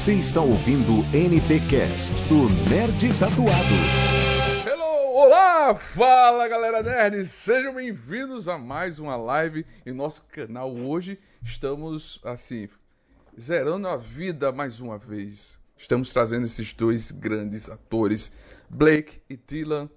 [0.00, 3.74] Você está ouvindo NT Cast do Nerd Tatuado.
[4.66, 10.74] Hello, olá, fala galera nerd, sejam bem-vindos a mais uma live em nosso canal.
[10.74, 12.66] Hoje estamos assim
[13.38, 15.60] zerando a vida mais uma vez.
[15.76, 18.32] Estamos trazendo esses dois grandes atores,
[18.70, 19.90] Blake e Dylan,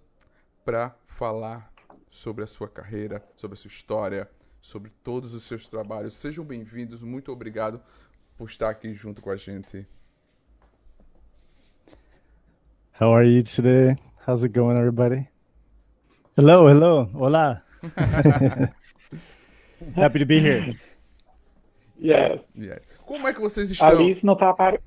[0.66, 1.72] para falar
[2.10, 4.30] sobre a sua carreira, sobre a sua história,
[4.62, 6.16] sobre todos os seus trabalhos.
[6.16, 7.82] Sejam bem-vindos, muito obrigado
[8.38, 9.86] por estar aqui junto com a gente.
[13.00, 13.96] How are you today?
[14.28, 15.28] How's it going, everybody?
[16.38, 17.64] Hello, hello, hola.
[19.96, 20.74] Happy to be here.
[22.00, 22.40] Yes.
[22.56, 22.80] Yeah.
[23.06, 23.88] Como é que vocês estão?
[23.88, 24.80] Alice não tá para...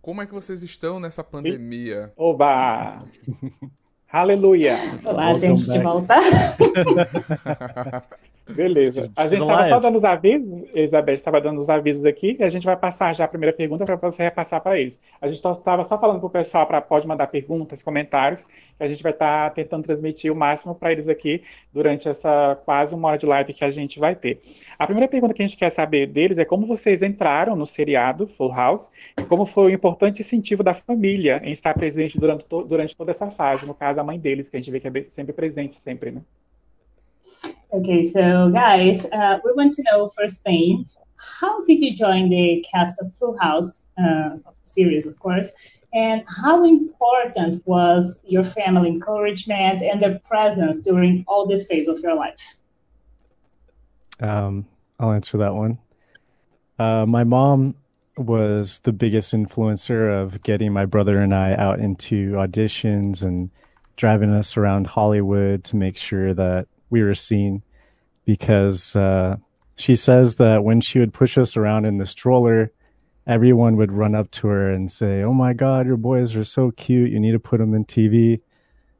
[0.00, 2.12] Como é que vocês estão nessa pandemia?
[2.16, 3.04] Oba!
[4.08, 4.76] Aleluia!
[5.04, 5.82] Olá, Welcome gente, de back.
[5.82, 6.14] volta.
[8.48, 9.10] Beleza.
[9.16, 9.80] A gente estava só live.
[9.82, 13.24] dando os avisos, Elizabeth estava dando os avisos aqui, e a gente vai passar já
[13.24, 14.98] a primeira pergunta para você repassar para eles.
[15.20, 18.40] A gente estava só falando para o pessoal para pode mandar perguntas, comentários,
[18.76, 22.94] que a gente vai estar tentando transmitir o máximo para eles aqui durante essa quase
[22.94, 24.40] uma hora de live que a gente vai ter.
[24.78, 28.28] A primeira pergunta que a gente quer saber deles é como vocês entraram no seriado
[28.28, 32.62] Full House e como foi o importante incentivo da família em estar presente durante, to-
[32.64, 35.02] durante toda essa fase, no caso a mãe deles, que a gente vê que é
[35.08, 36.20] sempre presente, sempre, né?
[37.72, 40.86] Okay, so guys, uh, we want to know for Spain,
[41.40, 45.50] how did you join the cast of Full House, uh, series, of course,
[45.92, 52.00] and how important was your family encouragement and their presence during all this phase of
[52.00, 52.56] your life?
[54.20, 54.66] Um,
[54.98, 55.78] I'll answer that one.
[56.78, 57.74] Uh, my mom
[58.16, 63.50] was the biggest influencer of getting my brother and I out into auditions and
[63.96, 67.62] driving us around Hollywood to make sure that we were seen.
[68.24, 69.36] Because uh,
[69.76, 72.72] she says that when she would push us around in the stroller,
[73.26, 76.70] everyone would run up to her and say, "Oh my God, your boys are so
[76.72, 77.12] cute!
[77.12, 78.40] You need to put them in TV."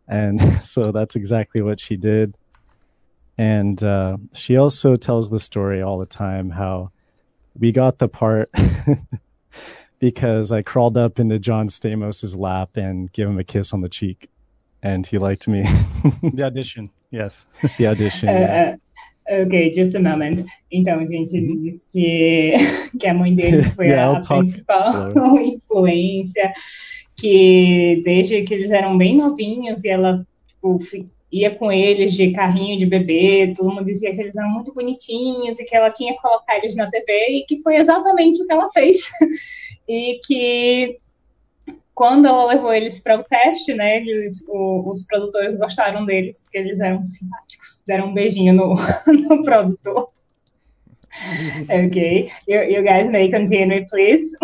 [0.08, 2.36] And so that's exactly what she did.
[3.38, 6.90] And uh, she also tells the story all the time how
[7.58, 8.50] we got the part
[9.98, 13.88] because I crawled up into John Stamos' lap and gave him a kiss on the
[13.88, 14.30] cheek,
[14.82, 15.62] and he liked me.
[16.34, 17.46] the audition, yes,
[17.78, 18.28] the audition.
[18.28, 18.76] yeah.
[19.30, 20.46] Uh, ok, just a moment.
[20.70, 22.54] Então, gente, ele disse que,
[22.98, 26.52] que a mãe deles foi Yeah, a principal influência,
[27.16, 30.78] que desde que eles eram bem novinhos e ela tipo,
[31.32, 35.58] ia com eles de carrinho de bebê, todo mundo dizia que eles eram muito bonitinhos
[35.58, 38.52] e que ela tinha que colocar eles na TV e que foi exatamente o que
[38.52, 38.98] ela fez.
[39.88, 40.98] E que
[41.96, 46.58] quando ela levou eles para o teste, né, eles, o- os produtores gostaram deles, porque
[46.58, 48.74] eles eram simpáticos, deram um beijinho no,
[49.28, 50.10] no produtor.
[51.70, 54.36] Okay, you, you guys may continue, please.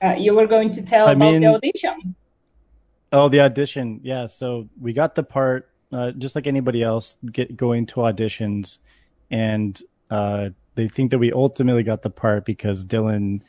[0.00, 2.14] Uh, you were going to tell I about mean- the audition.
[3.10, 4.00] Oh, the audition.
[4.04, 4.26] Yeah.
[4.26, 8.78] So we got the part, uh, just like anybody else, get going to auditions,
[9.30, 13.40] and uh, they think that we ultimately got the part because Dylan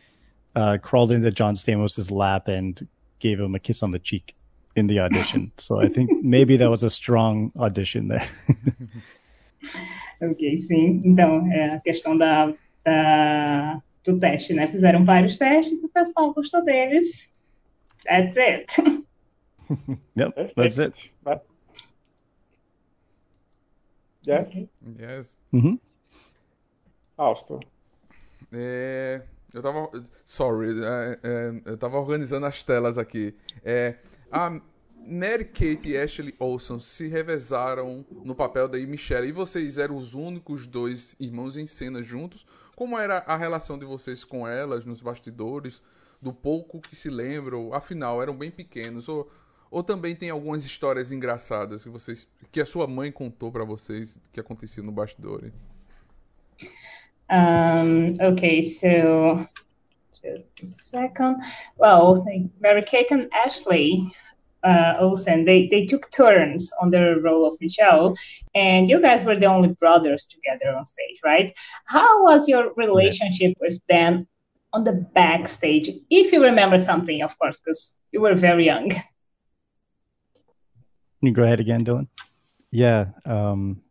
[0.59, 2.88] uh, crawled into John Stamos' lap and
[3.20, 4.36] gave him a kiss on the cheek
[4.75, 5.52] in the audition.
[5.58, 8.28] so I think maybe that was a strong audition there.
[10.22, 11.02] Ok, sim.
[11.03, 12.53] Então, é a questão da,
[12.84, 14.68] da- do teste, né?
[14.68, 17.30] Fizeram vários testes e o pessoal gostou deles.
[18.06, 18.74] That's it.
[20.20, 20.94] yep, that's it.
[21.24, 21.40] Vai.
[24.28, 24.70] Yes?
[25.00, 25.36] Yes.
[25.52, 25.78] hmm
[27.16, 27.59] Fausto.
[28.53, 29.22] É,
[29.53, 29.89] eu tava.
[30.25, 33.35] Sorry, é, é, eu tava organizando as telas aqui.
[33.63, 33.95] É,
[34.31, 34.61] a
[35.05, 40.13] Mary Kate e Ashley Olsen se revezaram no papel da Michelle e vocês eram os
[40.13, 42.45] únicos dois irmãos em cena juntos.
[42.75, 45.81] Como era a relação de vocês com elas nos bastidores?
[46.22, 49.07] Do pouco que se lembram, afinal, eram bem pequenos.
[49.07, 49.31] Ou,
[49.72, 54.19] ou também tem algumas histórias engraçadas que vocês que a sua mãe contou pra vocês
[54.31, 55.52] que acontecia no bastidor?
[57.29, 59.46] Um, okay, so
[60.22, 61.41] just a second.
[61.78, 62.26] Well,
[62.59, 64.11] Mary Kate and Ashley
[64.64, 68.16] uh, Olsen, they, they took turns on the role of Michelle,
[68.55, 71.58] and you guys were the only brothers together on stage, right?
[71.85, 74.28] How was your relationship with them
[74.73, 75.90] on the backstage?
[76.09, 78.90] If you remember something, of course, because you were very young.
[78.90, 79.03] Can
[81.22, 82.08] you go ahead again, Dylan.
[82.72, 83.81] Yeah, um,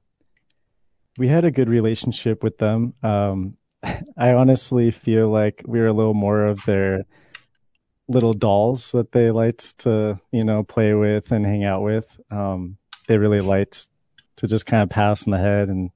[1.18, 2.94] we had a good relationship with them.
[3.02, 3.56] Um,
[4.16, 7.04] I honestly feel like we were a little more of their
[8.08, 12.08] little dolls that they liked to, you know, play with and hang out with.
[12.30, 13.88] Um, they really liked
[14.36, 15.90] to just kind of pass in the head and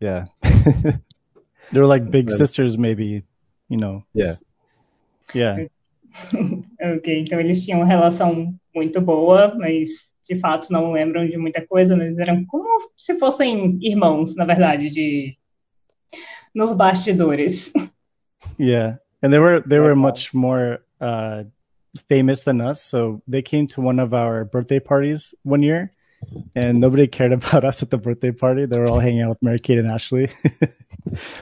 [0.00, 0.26] yeah.
[1.72, 3.22] They were like big sisters, maybe,
[3.70, 4.04] you know.
[4.12, 4.34] Yeah.
[5.32, 5.64] Yeah.
[6.80, 11.66] ok, então eles tinham uma relação muito boa, mas de fato não lembram de muita
[11.66, 15.36] coisa, mas eram como se fossem irmãos, na verdade, de
[16.54, 17.72] nos bastidores.
[18.58, 21.44] Yeah, and they were they were much more uh,
[22.08, 22.82] famous than us.
[22.82, 25.90] So they came to one of our birthday parties one year,
[26.54, 28.66] and nobody cared about us at the birthday party.
[28.66, 30.30] They were all hanging out with Mary Kate and Ashley.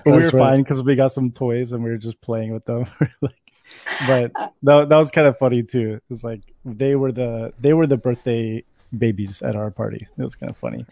[0.07, 0.33] we were right.
[0.33, 2.87] fine because we got some toys and we were just playing with them.
[3.21, 3.35] like,
[4.07, 4.33] but
[4.63, 6.01] that that was kind of funny too.
[6.11, 10.07] It's like they were the they were the birthday babies at our party.
[10.19, 10.85] It was kind of funny.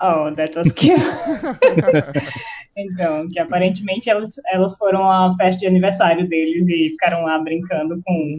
[0.00, 1.00] Oh, that was cute.
[2.76, 8.02] então, que aparentemente elas, elas foram à festa de aniversário deles e ficaram lá brincando
[8.04, 8.38] com,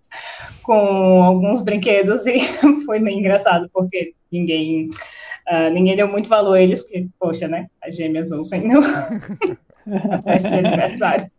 [0.62, 2.38] com alguns brinquedos e
[2.86, 4.90] foi meio engraçado porque ninguém,
[5.48, 7.66] ah, ninguém deu muito valor a eles, porque, poxa, né?
[7.82, 8.80] As gêmeas Olsen no,
[9.86, 11.30] na festa de aniversário.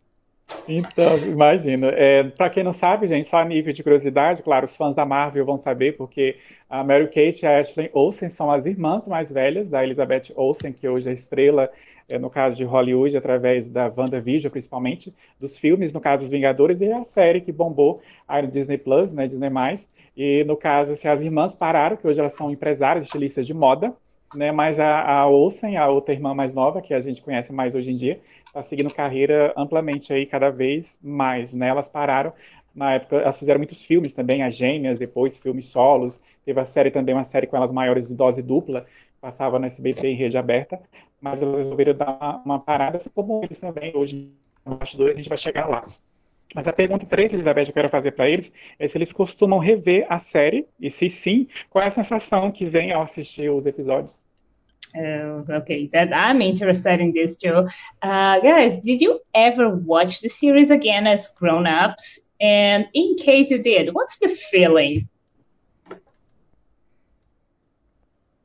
[0.68, 1.88] Então, imagina.
[1.88, 5.04] É, para quem não sabe, gente, só a nível de curiosidade, claro, os fãs da
[5.04, 6.36] Marvel vão saber, porque
[6.68, 10.72] a Mary Kate e a Ashley Olsen são as irmãs mais velhas da Elizabeth Olsen,
[10.72, 11.70] que hoje é estrela,
[12.10, 16.80] é, no caso de Hollywood, através da WandaVision, principalmente, dos filmes, no caso dos Vingadores,
[16.80, 18.02] e a série que bombou
[18.42, 19.50] no Disney Plus, né, Disney+.
[20.16, 23.92] E no caso, se as irmãs pararam, que hoje elas são empresárias, estilistas de moda,
[24.34, 27.74] né, mas a, a Olsen, a outra irmã mais nova, que a gente conhece mais
[27.74, 28.20] hoje em dia,
[28.58, 31.68] está seguindo carreira amplamente aí cada vez mais, né?
[31.68, 32.32] Elas pararam
[32.74, 36.90] na época, elas fizeram muitos filmes também, as Gêmeas, depois filmes solos, teve a série
[36.90, 38.86] também, uma série com elas maiores de dose dupla,
[39.20, 40.80] passava no SBT em rede aberta,
[41.20, 44.32] mas elas resolveram dar uma, uma parada, assim como eles também hoje
[44.64, 45.84] no bastidores, a gente vai chegar lá.
[46.54, 49.58] Mas a pergunta 3, Elizabeth, que eu quero fazer para eles é se eles costumam
[49.58, 53.66] rever a série, e se sim, qual é a sensação que vem ao assistir os
[53.66, 54.14] episódios?
[54.96, 57.68] Oh, okay, that I'm interested in this too.
[58.00, 62.20] Uh, guys, did you ever watch the series again as grown-ups?
[62.40, 65.08] And in case you did, what's the feeling?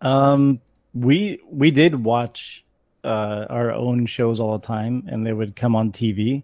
[0.01, 0.61] Um,
[0.93, 2.65] we we did watch
[3.03, 6.43] uh, our own shows all the time, and they would come on TV.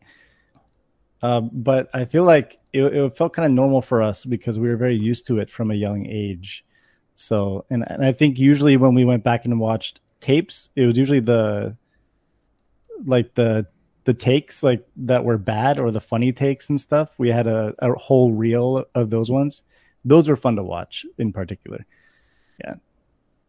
[1.24, 4.70] Uh, but I feel like it, it felt kind of normal for us because we
[4.70, 6.64] were very used to it from a young age.
[7.16, 10.98] So, and, and I think usually when we went back and watched tapes, it was
[10.98, 11.76] usually the
[13.06, 13.68] like the
[14.06, 17.10] the takes like that were bad or the funny takes and stuff.
[17.18, 19.64] We had a, a whole reel of those ones.
[20.04, 21.86] Those were fun to watch in particular.
[22.64, 22.76] Yeah.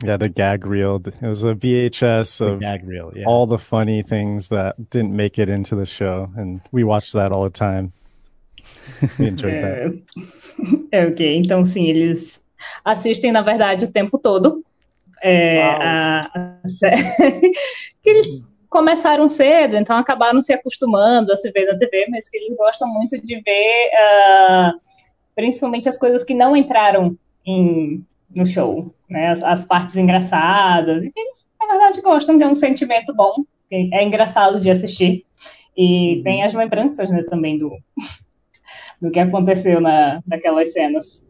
[0.02, 1.02] Yeah, the gag reel.
[1.06, 3.24] It was a VHS The of gag reel, yeah.
[3.26, 7.32] all the funny things that didn't make it into the show, and we watched that
[7.32, 7.94] all the time.
[9.18, 10.02] we enjoyed that.
[10.92, 12.42] É, ok, então sim, eles
[12.84, 14.64] assistem, na verdade, o tempo todo.
[15.22, 17.02] É, a, a série.
[18.02, 22.36] que eles começaram cedo, então acabaram se acostumando a se ver na TV, mas que
[22.36, 24.74] eles gostam muito de ver, ah,
[25.34, 28.04] principalmente as coisas que não entraram em,
[28.34, 29.30] no show, né?
[29.30, 31.04] As, as partes engraçadas.
[31.04, 33.34] E eles, na verdade, gostam de um sentimento bom,
[33.70, 35.24] é engraçado de assistir.
[35.76, 37.70] E tem as lembranças, né, também do,
[39.00, 41.22] do que aconteceu na, naquelas cenas.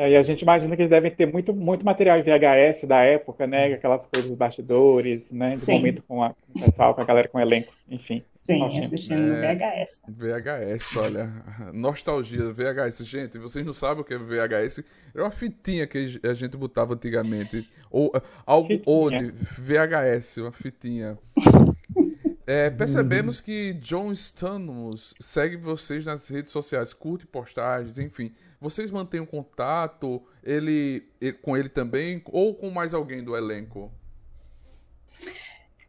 [0.00, 3.02] É, e a gente imagina que eles devem ter muito, muito material em VHS da
[3.02, 3.74] época, né?
[3.74, 5.50] Aquelas coisas dos bastidores, né?
[5.50, 5.72] De Sim.
[5.74, 8.22] momento com, a, com o pessoal, com a galera, com o elenco, enfim.
[8.46, 9.54] Sim, assistindo É.
[9.54, 10.00] VHS.
[10.08, 11.30] VHS, olha.
[11.74, 13.04] Nostalgia, VHS.
[13.04, 14.82] Gente, vocês não sabem o que é VHS?
[15.14, 17.68] Era uma fitinha que a gente botava antigamente.
[17.90, 18.10] Ou
[18.46, 18.96] algo Fitinha.
[18.96, 21.18] onde VHS, uma fitinha.
[22.46, 28.32] É, percebemos que John Stamos segue vocês nas redes sociais, curte postagens, enfim.
[28.60, 33.92] Vocês mantêm um contato ele, e- com ele também ou com mais alguém do elenco?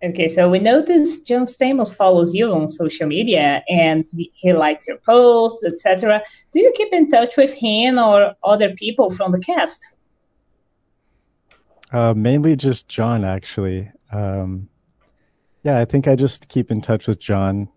[0.03, 4.03] Okay, so we noticed John Stamos follows you on social media and
[4.33, 6.23] he likes your posts, etc.
[6.51, 9.95] Do you keep in touch with him or other people from the cast?
[11.93, 13.91] Uh, mainly just John, actually.
[14.11, 14.69] Um,
[15.63, 17.69] yeah, I think I just keep in touch with John.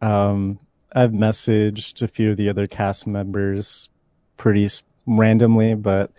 [0.00, 0.58] Um,
[0.94, 3.88] I've messaged a few of the other cast members
[4.36, 4.68] pretty
[5.06, 6.10] randomly, but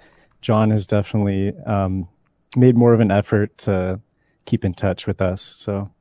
[0.41, 2.07] John has definitely um,
[2.55, 3.99] made more of an effort to
[4.45, 5.41] keep in touch with us.
[5.41, 5.91] So,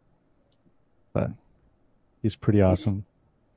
[1.12, 1.30] but
[2.23, 3.04] he's pretty awesome.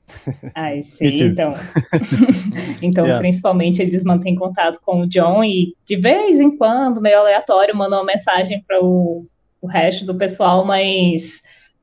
[0.56, 1.24] I see.
[1.24, 1.56] Então,
[2.82, 3.18] então Yeah.
[3.20, 8.00] principalmente eles mantêm contato com o John e de vez em quando, meio aleatório, mandam
[8.00, 9.25] uma mensagem para o,
[9.65, 11.41] o resto do pessoal, mas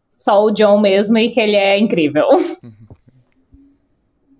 [0.08, 2.26] só o John mesmo e que ele é incrível.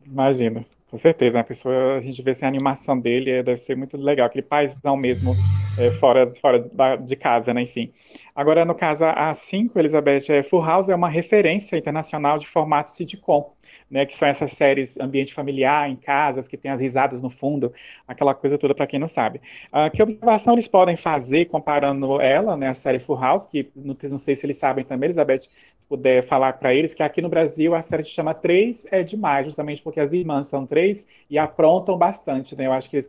[0.06, 1.40] Imagina, com certeza.
[1.40, 4.42] A pessoa, a gente vê assim, a animação dele, é, deve ser muito legal, aquele
[4.42, 5.34] paizão mesmo,
[5.78, 7.62] é, fora, fora da- de casa, né?
[7.62, 7.92] Enfim.
[8.34, 13.52] Agora, no caso A5, Elizabeth, é, Full House é uma referência internacional de formato sitcom
[13.92, 17.70] né, que são essas séries ambiente familiar, em casas, que tem as risadas no fundo,
[18.08, 19.38] aquela coisa toda para quem não sabe.
[19.70, 23.94] Uh, que observação eles podem fazer comparando ela, né, a série Full House, que não,
[24.10, 25.42] não sei se eles sabem também, Elizabeth,
[25.88, 29.46] puder falar para eles que aqui no Brasil a série se chama Três é Demais,
[29.46, 32.66] justamente porque as irmãs são três e aprontam bastante, né?
[32.66, 33.08] Eu acho que eles,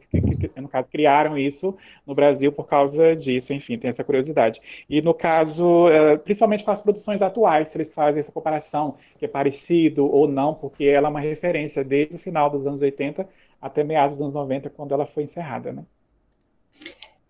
[0.55, 1.75] no caso, criaram isso
[2.05, 4.61] no Brasil por causa disso, enfim, tem essa curiosidade.
[4.89, 9.25] E no caso, é, principalmente com as produções atuais, se eles fazem essa comparação, que
[9.25, 13.27] é parecido ou não, porque ela é uma referência desde o final dos anos 80
[13.61, 15.85] até meados dos anos 90, quando ela foi encerrada, né?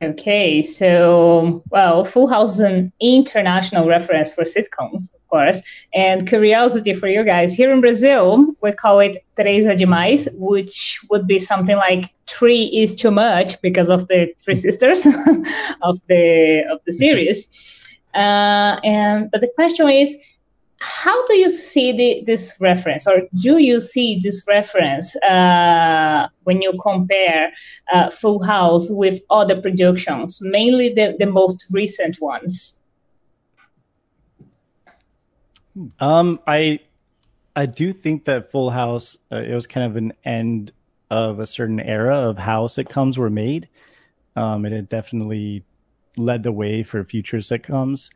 [0.03, 5.61] Okay, so, well, Full House is an international reference for sitcoms, of course.
[5.93, 11.25] And curiosity for you guys, here in Brazil, we call it Teresa Demais, which would
[11.25, 15.05] be something like three is too much because of the three sisters
[15.81, 17.49] of the of the series.
[18.13, 20.15] Uh, and but the question is,
[20.83, 26.61] how do you see the, this reference, or do you see this reference uh, when
[26.61, 27.53] you compare
[27.93, 32.77] uh, Full House with other productions, mainly the, the most recent ones?
[35.99, 36.79] Um, I
[37.55, 40.73] I do think that Full House uh, it was kind of an end
[41.09, 43.69] of a certain era of how sitcoms were made.
[44.35, 45.63] Um, it definitely
[46.17, 48.09] led the way for future sitcoms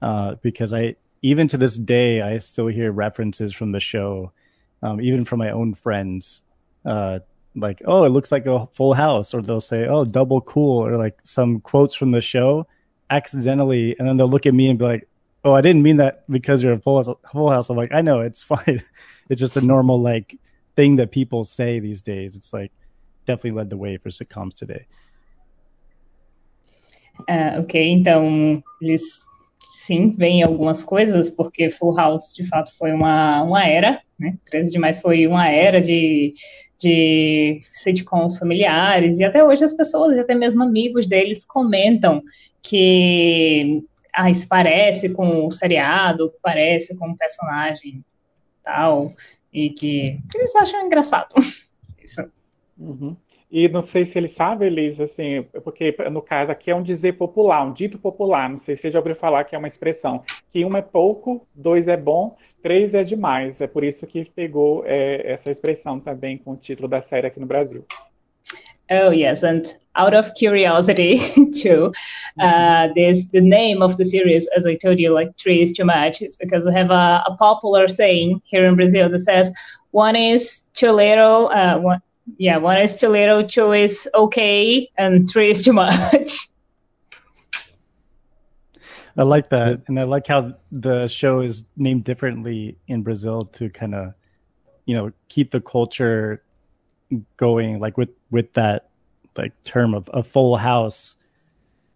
[0.00, 4.32] uh, because I even to this day, I still hear references from the show,
[4.82, 6.42] um, even from my own friends.
[6.84, 7.20] Uh,
[7.54, 10.96] like, oh, it looks like a full house, or they'll say, oh, double cool, or
[10.96, 12.66] like some quotes from the show
[13.10, 15.08] accidentally, and then they'll look at me and be like,
[15.44, 17.16] oh, I didn't mean that because you're a full house.
[17.32, 17.70] Full house.
[17.70, 18.82] I'm like, I know, it's fine.
[19.28, 20.38] it's just a normal like
[20.76, 22.36] thing that people say these days.
[22.36, 22.72] It's like
[23.26, 24.86] definitely led the way for sitcoms today.
[27.28, 29.20] Uh, ok, então eles
[29.70, 34.36] sim, vem algumas coisas, porque Full House, de fato, foi uma, uma era, né?
[34.46, 36.34] 13 Demais foi uma era de,
[36.78, 42.22] de sitcoms familiares, e até hoje as pessoas, e até mesmo amigos deles, comentam
[42.62, 48.04] que ah, isso parece com o seriado, parece com o personagem
[48.64, 49.14] tal,
[49.52, 51.34] e que, que eles acham engraçado.
[52.02, 52.24] Isso.
[52.78, 53.16] Uhum.
[53.50, 57.14] E não sei se ele sabe, Elis, assim, porque no caso aqui é um dizer
[57.14, 58.48] popular, um dito popular.
[58.48, 60.22] Não sei se você já ouviu falar que é uma expressão.
[60.52, 63.60] Que um é pouco, dois é bom, três é demais.
[63.60, 67.40] É por isso que pegou é, essa expressão também com o título da série aqui
[67.40, 67.84] no Brasil.
[68.92, 69.62] Oh yes, and
[69.94, 71.20] out of curiosity
[71.52, 71.92] too,
[72.40, 75.84] uh, this the name of the series, as I told you, like three is too
[75.84, 76.20] much.
[76.20, 79.52] It's because we have a, a popular saying here in Brazil that says
[79.92, 82.02] one is too little, uh, one,
[82.38, 86.48] yeah, one is too little, two is okay, and three is too much.
[89.16, 93.68] I like that, and I like how the show is named differently in Brazil to
[93.68, 94.14] kind of,
[94.86, 96.42] you know, keep the culture
[97.36, 98.88] going, like with with that
[99.36, 101.16] like term of a full house.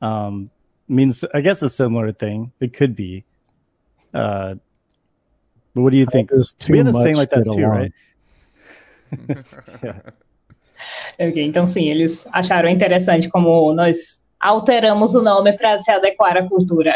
[0.02, 0.50] Um,
[0.88, 2.52] means I guess a similar thing.
[2.60, 3.24] It could be.
[4.12, 4.56] Uh,
[5.74, 6.30] but what do you think?
[6.30, 7.92] Too we had a saying like that too, right?
[11.18, 16.46] Ok, então sim, eles acharam interessante como nós alteramos o nome para se adequar à
[16.46, 16.94] cultura.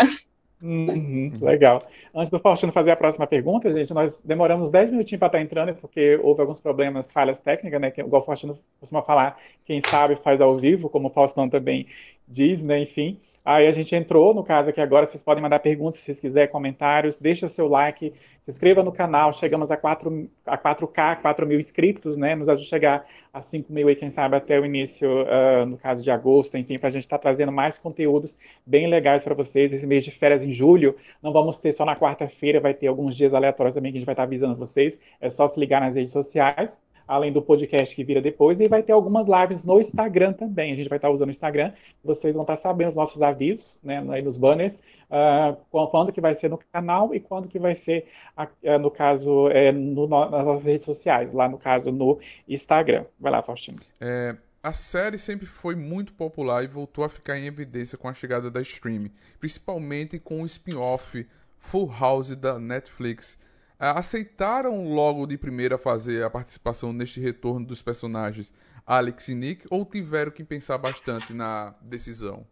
[0.61, 1.83] Uhum, legal.
[2.15, 5.75] Antes do Faustino fazer a próxima pergunta, gente, nós demoramos 10 minutinhos para estar entrando,
[5.75, 7.91] porque houve alguns problemas, falhas técnicas, né?
[7.91, 11.87] Que, igual o Faustino costuma falar, quem sabe faz ao vivo, como o Faustão também
[12.27, 12.81] diz, né?
[12.81, 13.21] Enfim.
[13.51, 16.51] Aí a gente entrou, no caso aqui agora, vocês podem mandar perguntas se vocês quiserem,
[16.51, 18.13] comentários, deixa seu like,
[18.45, 22.35] se inscreva no canal, chegamos a, 4, a 4K, 4 mil inscritos, né?
[22.35, 25.79] Nos ajuda a chegar a 5 mil aí, quem sabe, até o início, uh, no
[25.79, 28.37] caso de agosto, enfim, para a gente estar tá trazendo mais conteúdos
[28.67, 29.73] bem legais para vocês.
[29.73, 33.17] Esse mês de férias em julho, não vamos ter só na quarta-feira, vai ter alguns
[33.17, 34.99] dias aleatórios também que a gente vai estar tá avisando vocês.
[35.23, 36.71] É só se ligar nas redes sociais
[37.09, 40.73] além do podcast que vira depois, e vai ter algumas lives no Instagram também.
[40.73, 41.73] A gente vai estar usando o Instagram,
[42.05, 44.75] vocês vão estar sabendo os nossos avisos, né, aí nos banners,
[45.11, 49.49] uh, quando que vai ser no canal e quando que vai ser, uh, no caso,
[49.49, 53.05] é, no, nas nossas redes sociais, lá no caso no Instagram.
[53.19, 53.79] Vai lá, Faustino.
[54.01, 58.15] É, a série sempre foi muito popular e voltou a ficar em evidência com a
[58.15, 59.11] chegada da streaming,
[59.41, 61.27] principalmente com o spin-off
[61.59, 63.39] Full House da Netflix
[63.79, 68.53] aceitaram logo de primeira fazer a participação neste retorno dos personagens
[68.87, 72.47] Alex e Nick ou tiveram que pensar bastante na decisão?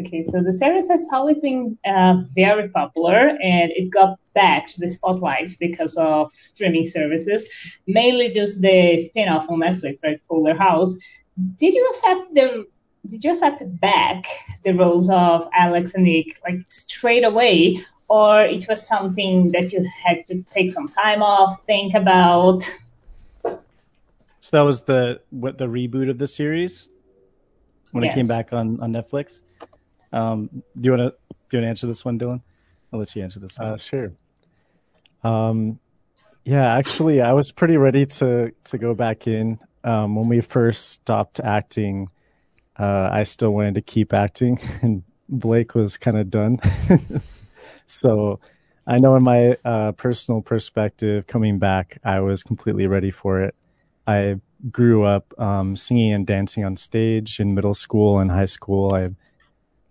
[0.00, 4.80] Okay, so the series has always been uh, very popular and it got back to
[4.80, 7.46] the spotlight because of streaming services,
[7.86, 10.20] mainly just the spin off on Netflix, right?
[10.28, 10.96] Fuller House.
[11.58, 12.66] Did you accept the
[13.06, 14.24] did you accept back
[14.64, 17.78] the roles of Alex and Nick like straight away,
[18.08, 22.62] or it was something that you had to take some time off, think about?
[23.42, 26.88] So that was the what the reboot of the series
[27.92, 28.12] when yes.
[28.12, 29.40] it came back on on Netflix.
[30.12, 31.10] Um, do you want to
[31.48, 32.42] do you want to answer this one, Dylan?
[32.92, 33.68] I'll let you answer this one.
[33.68, 34.12] Uh, sure.
[35.22, 35.80] Um,
[36.44, 39.58] yeah, actually, I was pretty ready to to go back in.
[39.82, 42.08] Um, when we first stopped acting,
[42.78, 46.60] uh, I still wanted to keep acting, and Blake was kind of done.
[47.86, 48.40] so,
[48.86, 53.54] I know in my uh, personal perspective, coming back, I was completely ready for it.
[54.06, 58.94] I grew up um, singing and dancing on stage in middle school and high school.
[58.94, 59.10] I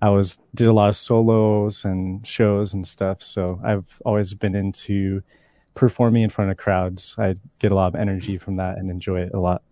[0.01, 3.23] I was did a lot of solos and shows and stuff.
[3.23, 5.23] So I've always been into
[5.75, 7.15] performing in front of crowds.
[7.17, 9.63] I get a lot of energy from that and enjoy it a lot.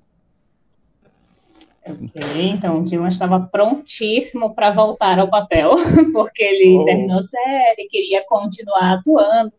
[1.86, 5.72] Ok, então o Dylan estava prontíssimo para voltar ao papel,
[6.14, 6.86] porque ele oh.
[6.86, 9.52] terminou a série, queria continuar atuando,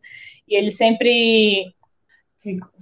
[0.49, 1.75] e ele sempre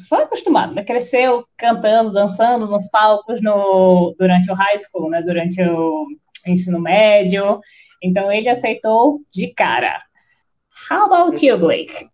[0.08, 0.84] foi acostumado, né?
[0.84, 5.22] cresceu cantando, dançando nos palcos no, durante o high school, né?
[5.22, 6.06] durante o
[6.46, 7.60] ensino médio,
[8.02, 10.02] então ele aceitou de cara.
[10.90, 12.08] How about you, Blake?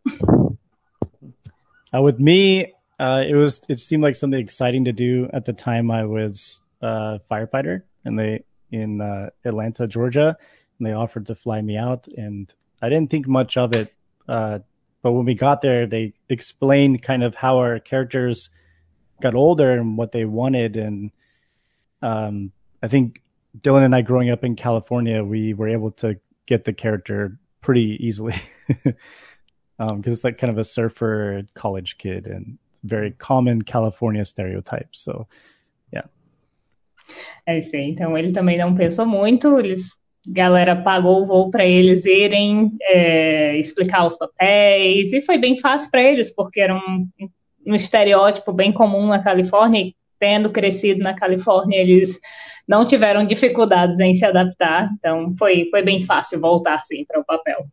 [1.93, 5.53] Uh, with me, uh, it was it seemed like something exciting to do at the
[5.53, 5.91] time.
[5.91, 10.37] I was a firefighter, and they in uh, Atlanta, Georgia,
[10.79, 12.53] and they offered to fly me out, and
[12.83, 13.93] I didn't think much of it.
[14.29, 14.61] Uh,
[15.03, 18.51] but when we got there, they explained kind of how our characters
[19.23, 21.11] got older and what they wanted, and
[22.03, 22.53] um,
[22.83, 23.23] I think
[23.61, 27.97] Dylan and I, growing up in California, we were able to get the character pretty
[28.01, 28.41] easily.
[28.67, 28.95] because
[29.79, 34.89] um, it's like kind of a surfer college kid and very common California stereotype.
[34.93, 35.27] So,
[35.93, 36.03] yeah.
[37.45, 37.89] É isso aí.
[37.89, 39.59] Então ele também não pensou muito.
[39.59, 39.91] Eles,
[40.27, 45.91] galera pagou o voo para eles irem é, explicar os papéis e foi bem fácil
[45.91, 47.09] para eles porque era um,
[47.67, 49.81] um estereótipo bem comum na Califórnia.
[49.81, 52.19] E tendo crescido na Califórnia, eles
[52.67, 54.91] não tiveram dificuldades em se adaptar.
[54.99, 57.67] Então foi foi bem fácil voltar sim para o papel.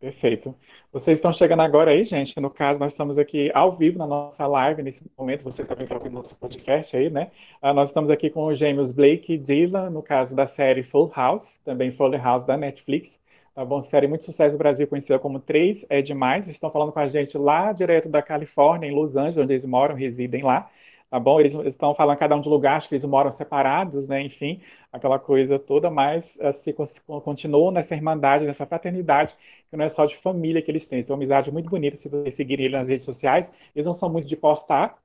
[0.00, 0.54] Perfeito.
[0.92, 2.38] Vocês estão chegando agora aí, gente.
[2.38, 5.42] No caso, nós estamos aqui ao vivo na nossa live nesse momento.
[5.42, 7.30] Você também está ouvindo nosso podcast aí, né?
[7.62, 11.10] Uh, nós estamos aqui com os gêmeos Blake e Dylan, no caso da série Full
[11.16, 13.18] House, também Full House da Netflix.
[13.54, 13.80] Tá bom?
[13.80, 16.46] Série muito sucesso no Brasil, conhecida como Três é Demais.
[16.46, 19.94] Estão falando com a gente lá direto da Califórnia, em Los Angeles, onde eles moram,
[19.94, 20.68] residem lá
[21.12, 21.38] tá bom?
[21.38, 24.22] Eles estão falando cada um de lugar, acho que eles moram separados, né?
[24.22, 26.72] Enfim, aquela coisa toda, mas assim,
[27.22, 29.36] continuam nessa irmandade, nessa fraternidade,
[29.70, 31.00] que não é só de família que eles têm.
[31.00, 33.46] Então, uma amizade muito bonita, se vocês seguirem ele nas redes sociais.
[33.76, 34.96] Eles não são muito de postar,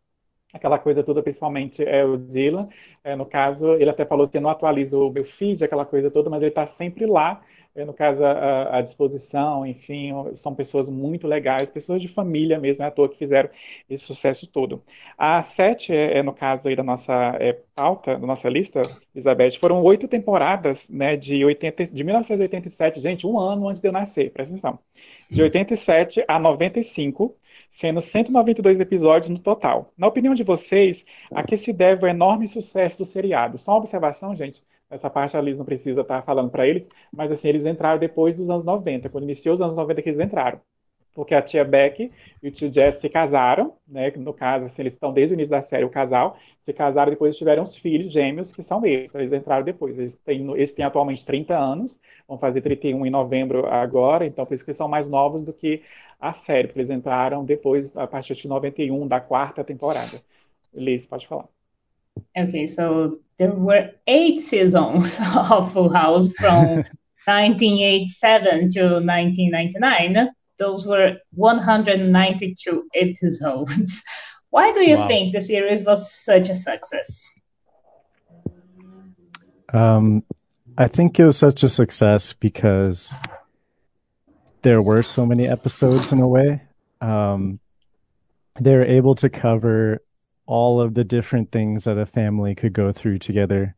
[0.53, 2.69] aquela coisa toda, principalmente é o Dylan.
[3.03, 6.29] É, no caso, ele até falou que não atualiza o meu feed, aquela coisa toda,
[6.29, 7.41] mas ele está sempre lá
[7.85, 12.91] no caso, à disposição, enfim, são pessoas muito legais, pessoas de família mesmo, é à
[12.91, 13.49] toa que fizeram
[13.89, 14.81] esse sucesso todo.
[15.17, 18.81] A sete, é, é no caso aí da nossa é, pauta, da nossa lista,
[19.13, 23.91] Elizabeth, foram oito temporadas, né, de, 80, de 1987, gente, um ano antes de eu
[23.91, 24.79] nascer, presta atenção,
[25.29, 27.35] de 87 a 95,
[27.69, 29.93] sendo 192 episódios no total.
[29.97, 33.57] Na opinião de vocês, a que se deve o enorme sucesso do seriado?
[33.57, 37.31] Só uma observação, gente, essa parte a Liz não precisa estar falando para eles, mas
[37.31, 40.61] assim, eles entraram depois dos anos 90, quando iniciou os anos 90 que eles entraram.
[41.13, 42.11] Porque a tia Beck
[42.43, 44.11] e o tio Jess se casaram, né?
[44.17, 47.35] No caso, assim, eles estão desde o início da série, o casal, se casaram depois
[47.35, 49.13] tiveram os filhos gêmeos, que são eles.
[49.15, 49.97] Eles entraram depois.
[49.97, 54.53] Eles têm, eles têm atualmente 30 anos, vão fazer 31 em novembro agora, então por
[54.53, 55.81] isso que eles são mais novos do que
[56.19, 60.21] a série, porque eles entraram depois, a partir de 91, da quarta temporada.
[60.73, 61.56] Liz, pode falar.
[62.37, 66.83] Okay, so there were eight seasons of Full House from
[67.25, 70.29] 1987 to 1999.
[70.57, 74.03] Those were 192 episodes.
[74.49, 75.07] Why do you wow.
[75.07, 77.29] think the series was such a success?
[79.73, 80.23] Um,
[80.77, 83.13] I think it was such a success because
[84.61, 86.61] there were so many episodes in a way.
[87.01, 87.59] Um,
[88.59, 90.01] they were able to cover
[90.47, 93.75] all of the different things that a family could go through together.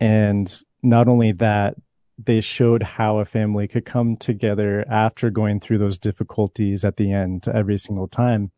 [0.00, 1.74] And not only that,
[2.18, 7.12] they showed how a family could come together after going through those difficulties at the
[7.12, 8.50] end every single time.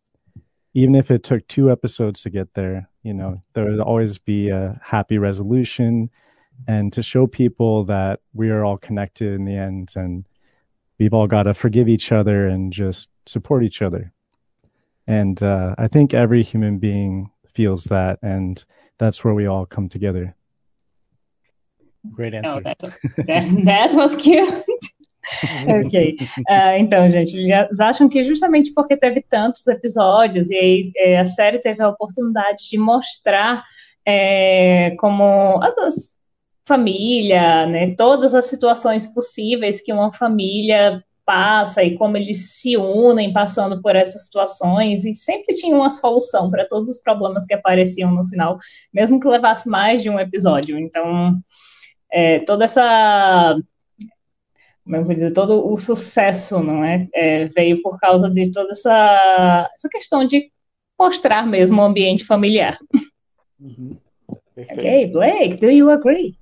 [0.75, 4.51] Even if it took two episodes to get there, you know, there would always be
[4.51, 6.11] a happy resolution
[6.69, 10.27] and to show people that we are all connected in the end and
[10.99, 14.13] we've all got to forgive each other and just support each other.
[15.07, 18.65] And uh, I think every human being feels that, and
[18.99, 20.35] that's where we all come together.
[22.13, 22.55] Great answer.
[22.55, 24.49] No, that, that, that was cute.
[25.69, 26.17] ok.
[26.49, 31.27] Uh, então, gente, eles acham que justamente porque teve tantos episódios e aí é, a
[31.27, 33.65] série teve a oportunidade de mostrar
[34.07, 36.17] é, como as
[36.67, 43.35] família, né, todas as situações possíveis que uma família passa e como eles se unem
[43.35, 48.11] passando por essas situações e sempre tinha uma solução para todos os problemas que apareciam
[48.11, 48.59] no final,
[48.91, 50.79] mesmo que levasse mais de um episódio.
[50.79, 51.39] Então,
[52.11, 53.55] é, toda essa
[54.83, 57.07] como eu vou dizer, todo o sucesso, não é?
[57.15, 57.45] é?
[57.49, 60.51] veio por causa de toda essa, essa questão de
[60.99, 62.79] mostrar mesmo o ambiente familiar.
[63.61, 63.91] Uhum.
[64.57, 66.39] Okay, Blake, do you agree?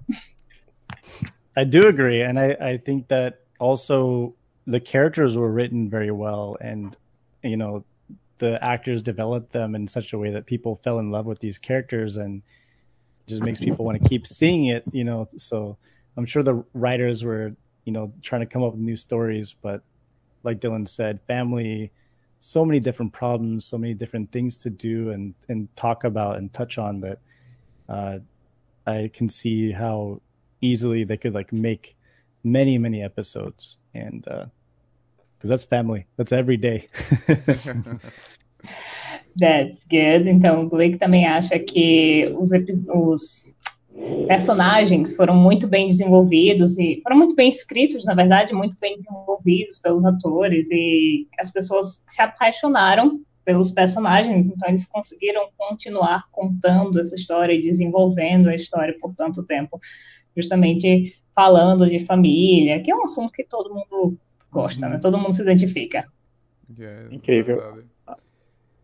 [1.56, 4.36] I do agree, and I, I think that also
[4.66, 6.96] the characters were written very well, and
[7.42, 7.84] you know
[8.38, 11.58] the actors developed them in such a way that people fell in love with these
[11.58, 12.42] characters, and
[13.26, 14.84] just makes people want to keep seeing it.
[14.92, 15.76] You know, so
[16.16, 19.54] I'm sure the writers were you know, trying to come up with new stories.
[19.62, 19.80] But
[20.42, 21.92] like Dylan said, family,
[22.40, 26.52] so many different problems, so many different things to do and, and talk about and
[26.52, 27.18] touch on that
[27.88, 28.18] uh,
[28.86, 30.20] I can see how
[30.60, 31.96] easily they could like make
[32.44, 33.78] many, many episodes.
[33.94, 34.26] And
[35.36, 36.86] because that's family, that's every day.
[39.38, 40.28] That's good.
[40.30, 42.50] Então, o Blake também acha que os,
[42.88, 43.46] os
[44.26, 49.78] personagens foram muito bem desenvolvidos e foram muito bem escritos, na verdade, muito bem desenvolvidos
[49.78, 57.14] pelos atores e as pessoas se apaixonaram pelos personagens, então eles conseguiram continuar contando essa
[57.14, 59.78] história e desenvolvendo a história por tanto tempo,
[60.36, 64.18] justamente falando de família, que é um assunto que todo mundo
[64.56, 64.98] gosta, né?
[65.00, 66.04] Todo mundo se identifica.
[66.78, 67.56] Yeah, Incrível.
[67.56, 67.86] Verdade.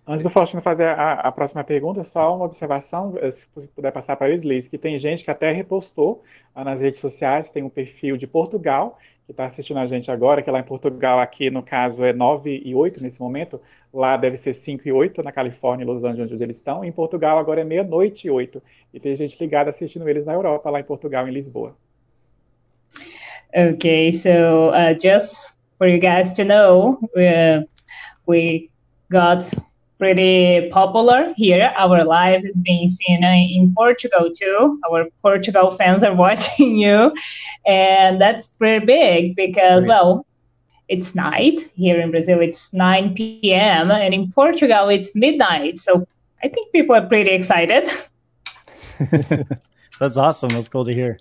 [0.04, 4.16] Antes do Faustino fazer a, a, próxima pergunta, só uma observação, eh, se puder passar
[4.16, 7.70] para o Liz, que tem gente que até repostou ah, nas redes sociais, tem um
[7.70, 11.62] perfil de Portugal, que está assistindo a gente agora, que lá em Portugal, aqui no
[11.62, 13.60] caso é 9 e 8 nesse momento,
[13.94, 16.90] lá deve ser 5 e 8, na Califórnia e Los Angeles, onde eles estão, em
[16.90, 18.60] Portugal agora é meia-noite e 8,
[18.92, 21.76] e tem gente ligada assistindo eles na Europa, lá em Portugal, em Lisboa.
[23.54, 25.51] Okay, so uh, just
[25.82, 27.66] for you guys to know, uh,
[28.26, 28.70] we
[29.10, 29.44] got
[29.98, 31.72] pretty popular here.
[31.76, 34.78] Our live is being seen in Portugal too.
[34.88, 37.12] Our Portugal fans are watching you,
[37.66, 40.24] and that's pretty big because, well,
[40.86, 42.38] it's night here in Brazil.
[42.38, 43.90] It's 9 p.m.
[43.90, 45.80] and in Portugal it's midnight.
[45.80, 46.06] So
[46.44, 47.90] I think people are pretty excited.
[49.98, 50.50] that's awesome.
[50.50, 51.18] That's cool to hear.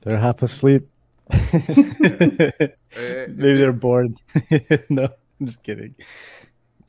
[0.00, 0.88] They're half asleep.
[3.36, 4.14] Maybe they're bored.
[4.88, 5.04] no,
[5.40, 5.94] I'm just kidding.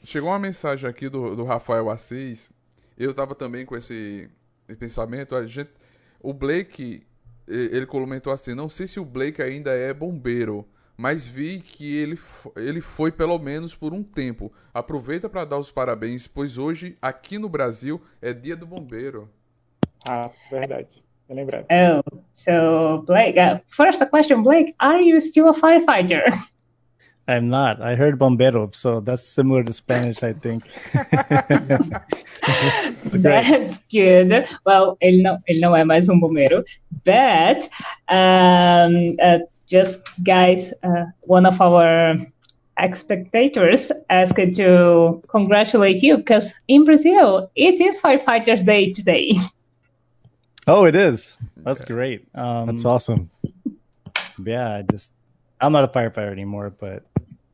[0.03, 2.49] Chegou uma mensagem aqui do, do Rafael Assis.
[2.97, 4.29] Eu tava também com esse,
[4.67, 5.35] esse pensamento.
[5.35, 5.69] A gente,
[6.21, 7.05] o Blake,
[7.47, 12.19] ele comentou assim: não sei se o Blake ainda é bombeiro, mas vi que ele,
[12.55, 14.51] ele foi pelo menos por um tempo.
[14.73, 19.29] Aproveita para dar os parabéns, pois hoje aqui no Brasil é dia do bombeiro.
[20.07, 21.03] Ah, verdade.
[21.29, 21.65] É lembrado.
[21.71, 22.01] Oh,
[22.33, 26.23] so Blake, uh, first question, Blake, are you still a firefighter?
[27.27, 27.79] I'm not.
[27.79, 30.63] I heard bombero, so that's similar to Spanish, I think.
[33.13, 34.47] that's good.
[34.65, 36.65] Well, ele não, ele não é mais um bombeiro,
[37.05, 37.69] but
[38.09, 42.15] um, uh, just guys, uh, one of our
[42.95, 49.35] spectators asked to congratulate you because in Brazil it is Firefighters Day today.
[50.69, 51.35] Oh, it is.
[51.57, 52.27] That's great.
[52.35, 53.31] Um, That's awesome.
[54.45, 55.11] Yeah, I just
[55.59, 57.03] I'm not a firefighter anymore, but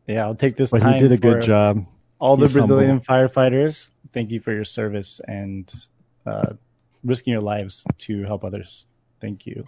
[0.05, 0.93] yeah, I'll take this but time.
[0.93, 1.85] He did a good job.
[2.19, 3.05] All He's the Brazilian humble.
[3.05, 5.71] firefighters, thank you for your service and
[6.25, 6.53] uh,
[7.05, 8.85] risking your lives to help others.
[9.21, 9.63] Thank you.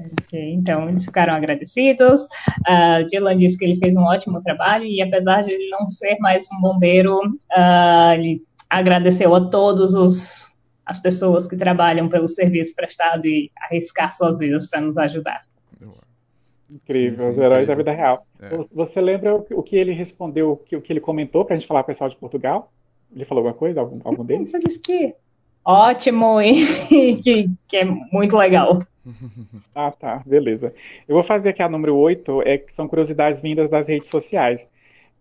[0.00, 2.22] Ok, então eles ficaram agradecidos.
[2.66, 6.16] Uh, Dylan disse que ele fez um ótimo trabalho e apesar de ele não ser
[6.18, 10.53] mais um bombeiro, uh, ele agradeceu a todos os
[10.84, 15.42] as pessoas que trabalham pelo serviço prestado e arriscar suas vidas para nos ajudar.
[16.70, 17.66] Incrível, sim, sim, os heróis incrível.
[17.66, 18.26] da vida real.
[18.40, 18.64] É.
[18.72, 21.92] Você lembra o que ele respondeu, o que, ele comentou para a gente falar para
[21.92, 22.72] o pessoal de Portugal?
[23.14, 24.50] Ele falou alguma coisa, algum, algum deles?
[24.50, 25.14] Você disse que
[25.64, 28.80] ótimo e que, que é muito legal.
[29.74, 30.74] Ah, tá, beleza.
[31.06, 34.66] Eu vou fazer aqui a número 8, é, que são curiosidades vindas das redes sociais.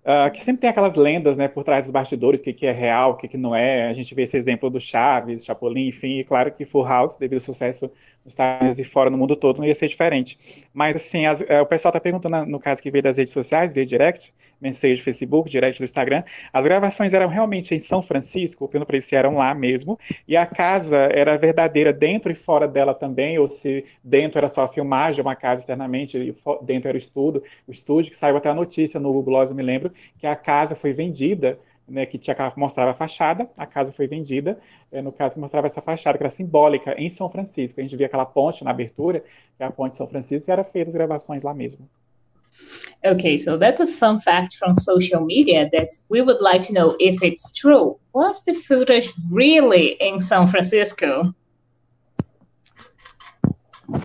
[0.03, 2.73] Uh, que sempre tem aquelas lendas né, por trás dos bastidores, o que, que é
[2.73, 3.87] real, o que, que não é.
[3.87, 7.39] A gente vê esse exemplo do Chaves, Chapolin, enfim, e claro que Full House, devido
[7.39, 7.89] ao sucesso
[8.25, 10.37] nos Estados Unidos e fora no mundo todo, não ia ser diferente.
[10.73, 13.71] Mas, assim, as, uh, o pessoal está perguntando, no caso que veio das redes sociais,
[13.71, 16.23] via direct, mensagem do Facebook, direct do Instagram.
[16.51, 20.45] As gravações eram realmente em São Francisco, pelo para se eram lá mesmo, e a
[20.45, 25.21] casa era verdadeira dentro e fora dela também, ou se dentro era só a filmagem,
[25.21, 28.99] uma casa externamente, e dentro era o estúdio, o estúdio que saiu até a notícia
[28.99, 32.93] no Google eu me lembro, que a casa foi vendida né, que tinha, mostrava a
[32.93, 34.57] fachada, a casa foi vendida,
[34.91, 37.79] é, no caso que mostrava essa fachada, que era simbólica, em São Francisco.
[37.79, 39.19] A gente via aquela ponte na abertura,
[39.57, 41.87] que é a ponte de São Francisco, e era feita as gravações lá mesmo.
[43.05, 46.95] Okay, so that's a fun fact from social media that we would like to know
[46.99, 47.99] if it's true.
[48.13, 51.33] Was the footage really in San Francisco?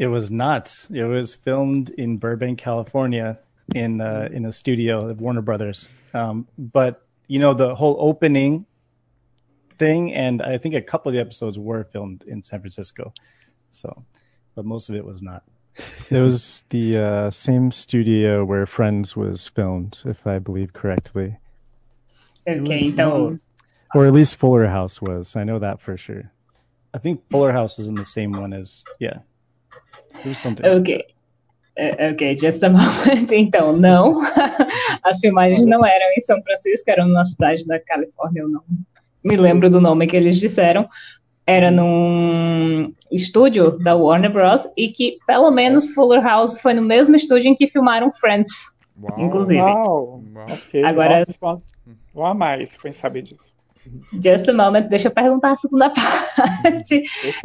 [0.00, 0.74] It was not.
[0.92, 3.38] It was filmed in Burbank, California,
[3.74, 5.88] in uh, in a studio of Warner Brothers.
[6.12, 8.66] Um, but you know the whole opening
[9.78, 13.12] thing, and I think a couple of the episodes were filmed in San Francisco.
[13.70, 14.04] So,
[14.54, 15.44] but most of it was not.
[16.10, 21.36] It was the uh, same studio where Friends was filmed, if I believe correctly.
[22.48, 23.38] Okay, então.
[23.94, 25.36] Or at least Fuller House was.
[25.36, 26.30] I know that for sure.
[26.94, 29.18] I think Fuller House was in the same one as yeah.
[30.24, 30.64] It was something.
[30.64, 31.04] Okay.
[31.78, 33.30] Uh, ok, just a moment.
[33.30, 34.20] Então, não.
[35.04, 38.62] As filmagens não eram em São Francisco, eram na cidade da Califórnia, eu não
[39.24, 40.88] me lembro do nome que eles disseram.
[41.48, 44.68] Era num estúdio da Warner Bros.
[44.76, 48.50] e que, pelo menos, Fuller House foi no mesmo estúdio em que filmaram Friends,
[49.00, 49.18] Uau.
[49.18, 49.62] inclusive.
[49.62, 50.22] Uau.
[50.52, 50.84] Okay.
[50.84, 51.26] Agora.
[52.12, 53.50] Vou a mais, foi saber disso.
[54.22, 55.88] Just a moment, deixa eu perguntar a segunda
[56.36, 57.02] parte.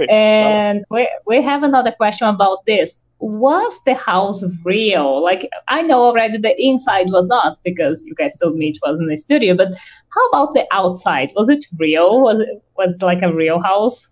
[0.09, 3.01] And we, we have another question about this.
[3.23, 5.23] Was the house real?
[5.23, 8.99] Like, I know already the inside was not because you guys told me it was
[8.99, 9.69] in the studio, but
[10.09, 11.31] how about the outside?
[11.35, 12.21] Was it real?
[12.21, 14.09] Was it was it like a real house?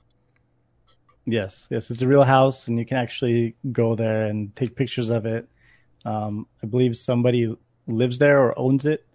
[1.26, 5.10] Yes, yes, it's a real house, and you can actually go there and take pictures
[5.10, 5.47] of it.
[6.06, 7.54] Um, I believe somebody
[7.88, 9.06] lives there or owns it.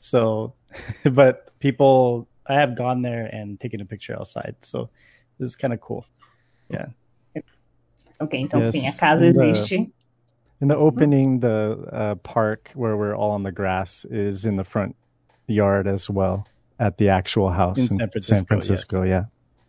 [0.00, 0.52] So,
[1.04, 4.56] but people, I have gone there and taken a picture outside.
[4.60, 4.90] So,
[5.38, 6.04] this is kind of cool.
[6.68, 6.88] Yeah.
[8.20, 8.70] Ok, então yes.
[8.70, 9.76] sim, a casa in existe.
[9.76, 9.92] The,
[10.62, 14.64] in the opening, the uh, park where we're all on the grass is in the
[14.64, 14.94] front
[15.46, 16.46] yard as well
[16.78, 18.36] at the actual house in, in San Francisco.
[18.36, 19.24] San Francisco yes.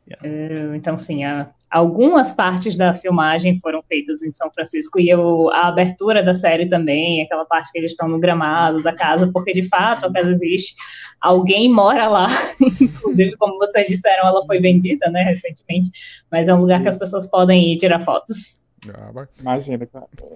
[0.06, 0.16] yeah.
[0.24, 5.50] Uh, então, sim, a, algumas partes da filmagem foram feitas em São Francisco e eu,
[5.52, 9.54] a abertura da série também, aquela parte que eles estão no gramado da casa, porque
[9.54, 10.76] de fato a casa existe,
[11.22, 12.28] alguém mora lá,
[12.60, 15.90] inclusive, como vocês disseram, ela foi vendida, né, recentemente,
[16.30, 18.62] mas é um lugar que as pessoas podem ir tirar fotos.
[18.94, 19.88] Ah, Imagina,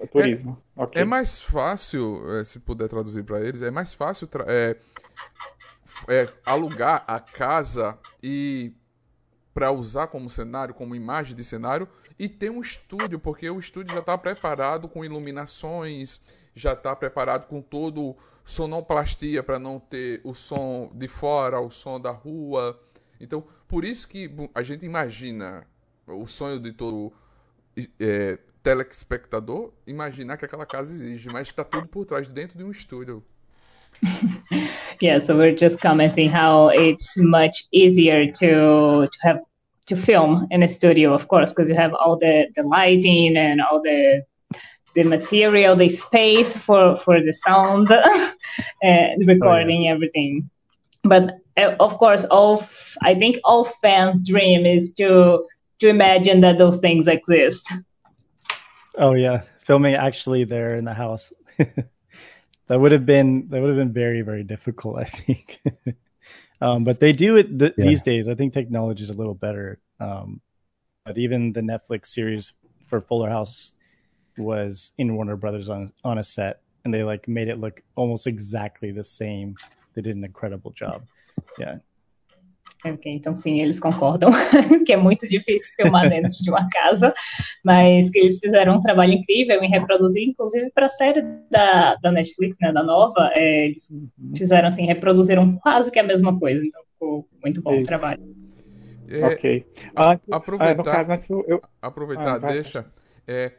[0.02, 0.56] é turismo.
[0.74, 1.02] É, okay.
[1.02, 4.76] é mais fácil, é, se puder traduzir para eles, é mais fácil é,
[6.08, 8.72] é, alugar a casa e
[9.56, 11.88] para usar como cenário, como imagem de cenário,
[12.18, 16.20] e ter um estúdio, porque o estúdio já está preparado com iluminações,
[16.54, 18.14] já está preparado com todo
[18.44, 22.78] sonoplastia para não ter o som de fora, o som da rua.
[23.18, 25.66] Então, por isso que a gente imagina
[26.06, 27.10] o sonho de todo
[27.98, 32.70] é, telespectador, imaginar que aquela casa existe, mas está tudo por trás, dentro de um
[32.70, 33.24] estúdio.
[35.00, 39.40] yeah, so we're just commenting how it's much easier to to have
[39.86, 43.60] to film in a studio, of course, because you have all the the lighting and
[43.60, 44.22] all the
[44.94, 47.90] the material, the space for for the sound,
[48.82, 49.92] and recording oh, yeah.
[49.92, 50.50] everything.
[51.04, 52.66] But uh, of course, all
[53.02, 55.44] I think all fans' dream is to
[55.80, 57.72] to imagine that those things exist.
[58.98, 61.32] Oh yeah, filming actually there in the house.
[62.68, 65.60] that would have been that would have been very very difficult i think.
[66.60, 67.84] Um, but they do it th- yeah.
[67.84, 68.28] these days.
[68.28, 69.78] I think technology is a little better.
[70.00, 70.40] Um,
[71.04, 72.54] but even the netflix series
[72.88, 73.72] for fuller house
[74.38, 78.26] was in warner brothers on on a set and they like made it look almost
[78.26, 79.56] exactly the same.
[79.94, 81.02] They did an incredible job.
[81.58, 81.76] Yeah
[82.84, 84.30] Ok, então sim, eles concordam
[84.84, 87.12] que é muito difícil filmar dentro de uma casa,
[87.64, 92.12] mas que eles fizeram um trabalho incrível em reproduzir, inclusive para a série da, da
[92.12, 93.88] Netflix, né, da nova, é, eles
[94.36, 98.22] fizeram assim, reproduziram quase que a mesma coisa, então ficou muito bom o trabalho.
[99.08, 99.66] É, ok.
[99.94, 101.62] A, aproveitar, ah, caso, eu...
[101.80, 102.86] aproveitar ah, deixa.
[103.26, 103.52] É,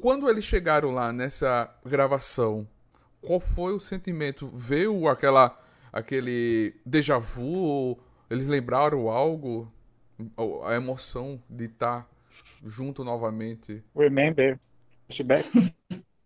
[0.00, 2.66] quando eles chegaram lá nessa gravação,
[3.20, 4.48] qual foi o sentimento?
[4.54, 5.58] Veio aquela
[5.92, 7.98] aquele déjà vu
[8.30, 9.70] eles lembraram algo,
[10.64, 12.08] a emoção de estar
[12.64, 13.82] junto novamente.
[13.94, 14.58] Remember,
[15.08, 15.44] flashback.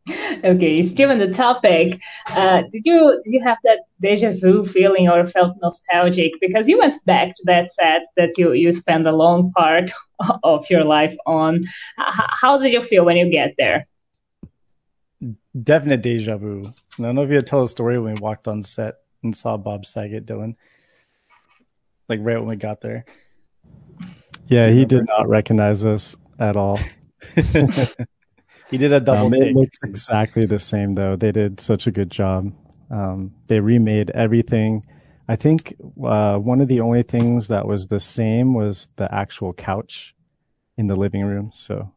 [0.45, 1.99] okay, still on the topic,
[2.37, 6.79] uh, did you did you have that deja vu feeling or felt nostalgic because you
[6.79, 9.91] went back to that set that you you spent a long part
[10.43, 11.65] of your life on?
[11.99, 13.85] H how did you feel when you get there?
[15.63, 16.63] definite deja vu.
[16.99, 19.57] I don't know if you tell a story when we walked on set and saw
[19.57, 20.55] Bob Saget, Dylan.
[22.09, 23.05] Like right when we got there.
[24.47, 26.79] Yeah, he did not recognize us at all.
[28.71, 29.43] he did a double um, take.
[29.43, 31.17] It looks exactly the same though.
[31.17, 32.53] They did such a good job.
[32.91, 34.85] Um, they remade everything.
[35.29, 39.55] I think uh, one of the only things that was the same was the actual
[39.55, 40.15] couch
[40.77, 41.51] in the living room.
[41.53, 41.91] So.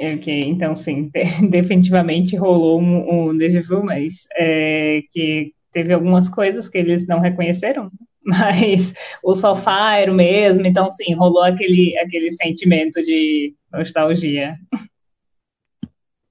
[0.00, 1.10] Ok, então sim,
[1.50, 7.20] definitivamente rolou um, um déjà vu, mas é, que teve algumas coisas que eles não
[7.20, 7.90] reconheceram,
[8.24, 14.54] mas o sofá era o mesmo, então sim, rolou aquele, aquele sentimento de nostalgia.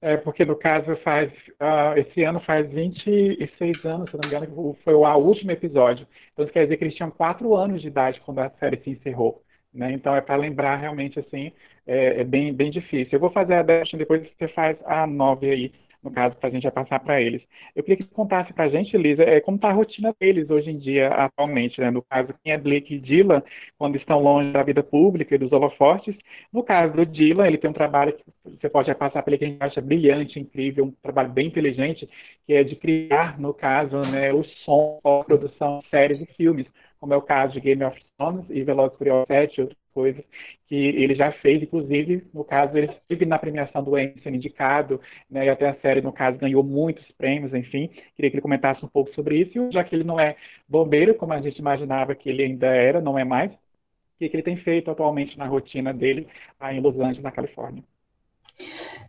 [0.02, 4.76] É, porque no caso faz, uh, esse ano faz 26 anos, se não me engano,
[4.82, 6.06] foi o último episódio.
[6.32, 8.90] Então isso quer dizer que eles tinham quatro anos de idade quando a série se
[8.90, 9.42] encerrou.
[9.72, 9.92] Né?
[9.92, 11.52] Então é para lembrar realmente assim,
[11.86, 13.10] é, é, bem, bem difícil.
[13.12, 16.52] Eu vou fazer a 10, depois você faz a 9 aí no caso, para a
[16.52, 17.42] gente passar para eles.
[17.74, 20.48] Eu queria que você contasse para a gente, Lisa, é, como está a rotina deles
[20.50, 21.90] hoje em dia, atualmente, né?
[21.90, 23.42] No caso, quem é Blake e Dylan,
[23.78, 26.16] quando estão longe da vida pública e dos holofotes.
[26.52, 28.24] No caso do Dylan, ele tem um trabalho que
[28.60, 32.08] você pode passar para ele que a gente acha brilhante, incrível, um trabalho bem inteligente,
[32.46, 36.66] que é de criar, no caso, né, o som, a produção, séries e filmes
[37.00, 40.24] como é o caso de Game of Thrones e Velozes Furiosos 7 e outras coisas
[40.66, 45.46] que ele já fez, inclusive, no caso, ele esteve na premiação do sendo indicado, né,
[45.46, 47.88] e até a série, no caso, ganhou muitos prêmios, enfim.
[48.16, 50.36] Queria que ele comentasse um pouco sobre isso, já que ele não é
[50.68, 53.58] bombeiro, como a gente imaginava que ele ainda era, não é mais, o
[54.18, 56.26] que ele tem feito atualmente na rotina dele
[56.58, 57.82] aí em Los Angeles, na Califórnia.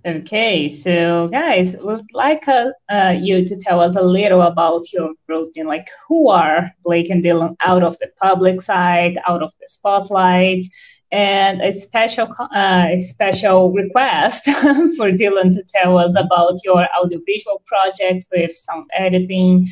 [0.04, 5.14] Okay, so guys, we'd like uh, uh, you to tell us a little about your
[5.28, 9.68] routine, like who are Blake and Dylan out of the public side, out of the
[9.68, 10.64] spotlight,
[11.12, 14.46] and a special uh, a special request
[14.98, 19.68] for Dylan to tell us about your audiovisual projects with sound editing.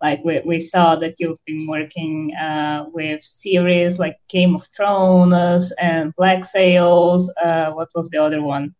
[0.00, 5.72] Like we, we saw that you've been working uh, with series like Game of Thrones
[5.72, 7.30] and Black Sails.
[7.42, 8.74] Uh, what was the other one?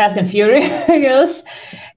[0.00, 1.42] Fast and Furious.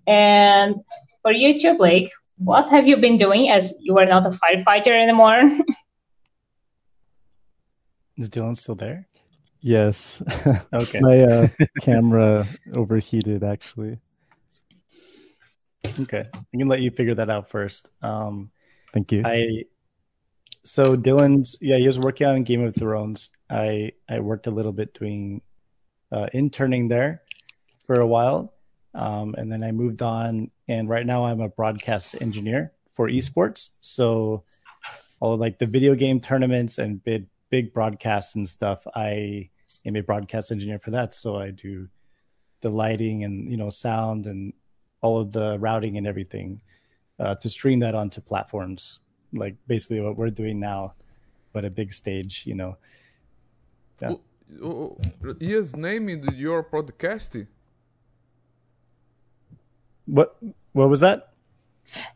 [0.07, 0.75] and
[1.21, 4.89] for you too, Blake, what have you been doing as you are not a firefighter
[4.89, 5.39] anymore?
[8.17, 9.07] Is Dylan still there?
[9.61, 10.21] Yes.
[10.73, 10.99] Okay.
[10.99, 11.47] My uh,
[11.79, 13.99] camera overheated actually.
[16.01, 16.27] Okay.
[16.35, 17.89] I can let you figure that out first.
[18.01, 18.51] Um,
[18.91, 19.23] Thank you.
[19.25, 19.63] I
[20.65, 23.29] so Dylan's yeah, he was working on Game of Thrones.
[23.49, 25.41] I I worked a little bit doing
[26.11, 27.22] uh, interning there
[27.83, 28.53] for a while,
[28.93, 30.51] um, and then I moved on.
[30.67, 33.69] And right now, I'm a broadcast engineer for esports.
[33.81, 34.43] So
[35.19, 39.49] all like the video game tournaments and big big broadcasts and stuff, I
[39.85, 41.13] am a broadcast engineer for that.
[41.13, 41.87] So I do
[42.61, 44.53] the lighting and you know sound and
[45.01, 46.61] all of the routing and everything
[47.19, 49.01] uh, to stream that onto platforms,
[49.33, 50.93] like basically what we're doing now,
[51.51, 52.77] but a big stage, you know.
[54.01, 54.15] Yeah.
[55.39, 57.47] Is named your podcast?
[60.07, 60.31] What
[60.73, 61.33] what was that?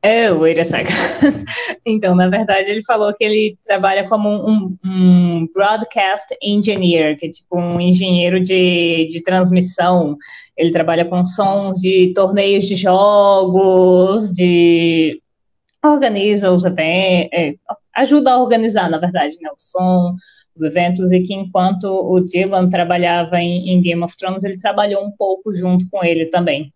[0.03, 0.95] Oh, wait a second.
[1.85, 7.29] então, na verdade, ele falou que ele trabalha como um, um, broadcast engineer, que é
[7.29, 10.17] tipo um engenheiro de, de transmissão.
[10.57, 15.21] Ele trabalha com sons de torneios de jogos, de
[15.85, 17.55] organiza os eventos, é,
[17.95, 20.15] ajuda a organizar, na verdade, né, o som,
[20.55, 25.05] os eventos, e que enquanto o Dylan trabalhava em, em Game of Thrones, ele trabalhou
[25.05, 26.73] um pouco junto com ele também.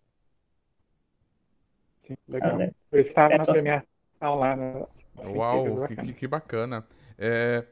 [2.28, 2.58] Legal.
[2.90, 4.56] Eu estava na premiação lá.
[4.56, 4.88] No...
[5.36, 6.86] Uau, que, que, bacana.
[7.18, 7.64] É,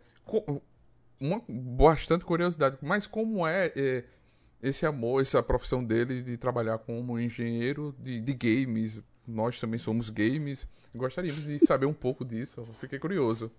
[1.21, 4.05] uma, bastante curiosidade, mas como é, é,
[4.63, 9.03] esse amor, essa profissão dele de trabalhar como engenheiro de, de games?
[9.27, 10.67] Nós também somos games.
[10.95, 12.67] Gostaríamos de saber um pouco disso.
[12.81, 13.51] Fiquei curioso.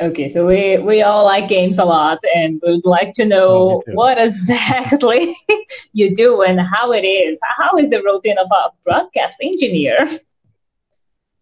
[0.00, 3.92] Okay, so we we all like games a lot, and would like to know oh,
[3.92, 5.36] what exactly
[5.92, 7.38] you do and how it is.
[7.42, 10.18] How is the routine of a broadcast engineer?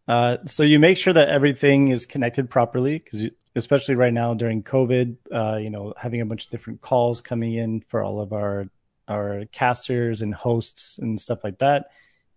[0.06, 3.22] Uh, so you make sure that everything is connected properly, because
[3.56, 7.54] especially right now during COVID, uh, you know, having a bunch of different calls coming
[7.54, 8.66] in for all of our
[9.08, 11.86] our casters and hosts and stuff like that,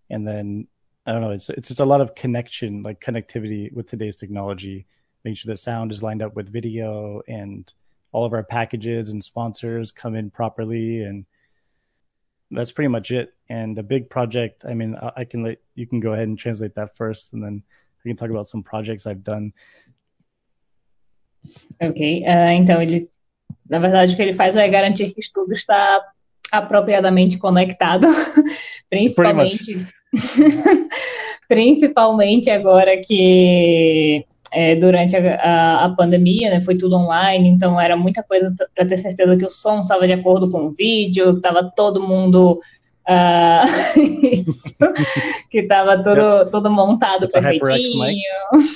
[0.08, 0.66] and then
[1.04, 4.86] I don't know, it's it's just a lot of connection, like connectivity with today's technology
[5.24, 7.72] making sure the sound is lined up with video and
[8.12, 11.24] all of our packages and sponsors come in properly and
[12.50, 13.34] that's pretty much it.
[13.48, 16.74] And a big project i mean i can let you can go ahead and translate
[16.76, 17.62] that first and then
[18.02, 19.52] we can talk about some projects i've done.
[21.80, 23.10] Ok uh, então ele
[23.68, 26.02] na verdade o que ele faz é garantir que tudo está
[26.50, 28.06] apropriadamente conectado,
[28.88, 29.86] principalmente
[31.48, 34.24] principalmente agora que
[34.54, 38.86] é, durante a, a, a, pandemia, né, foi tudo online, então era muita coisa para
[38.86, 42.60] ter certeza que o som estava de acordo com o vídeo, estava todo mundo
[43.04, 43.66] uh,
[45.50, 48.14] que estava todo, todo montado It's perfeitinho,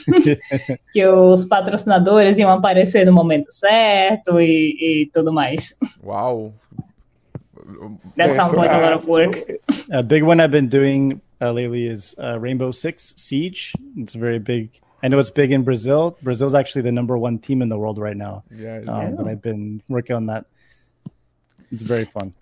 [0.93, 5.74] que os patrocinadores iam aparecer no momento certo e, e tudo mais.
[6.05, 6.53] Uau!
[8.16, 9.61] That sounds like a lot of work.
[9.93, 13.72] A big one I've been doing uh, lately is uh, Rainbow Six Siege.
[13.97, 14.81] It's very big.
[15.03, 16.16] I know it's big in Brazil.
[16.22, 18.42] Brazil's actually the number one team in the world right now.
[18.51, 20.46] Yeah, um, but I've been working on that.
[21.70, 22.34] It's very fun.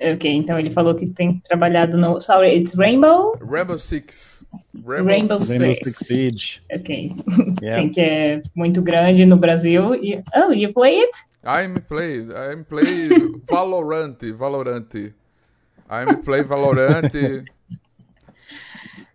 [0.00, 2.20] Ok, então ele falou que tem trabalhado no.
[2.20, 3.32] Sorry, it's Rainbow?
[3.48, 4.44] Rainbow Six.
[4.84, 5.50] Rainbow, Rainbow Six.
[5.50, 6.62] Rainbow Six Siege.
[6.72, 7.10] Ok.
[7.62, 7.80] Yeah.
[7.80, 9.92] Sim, que é muito grande no Brasil.
[10.34, 11.16] Oh, you play it?
[11.44, 12.22] I'm play.
[12.22, 13.08] I'm play
[13.48, 14.18] Valorant.
[14.36, 15.14] Valorant.
[15.88, 17.14] I'm play Valorant.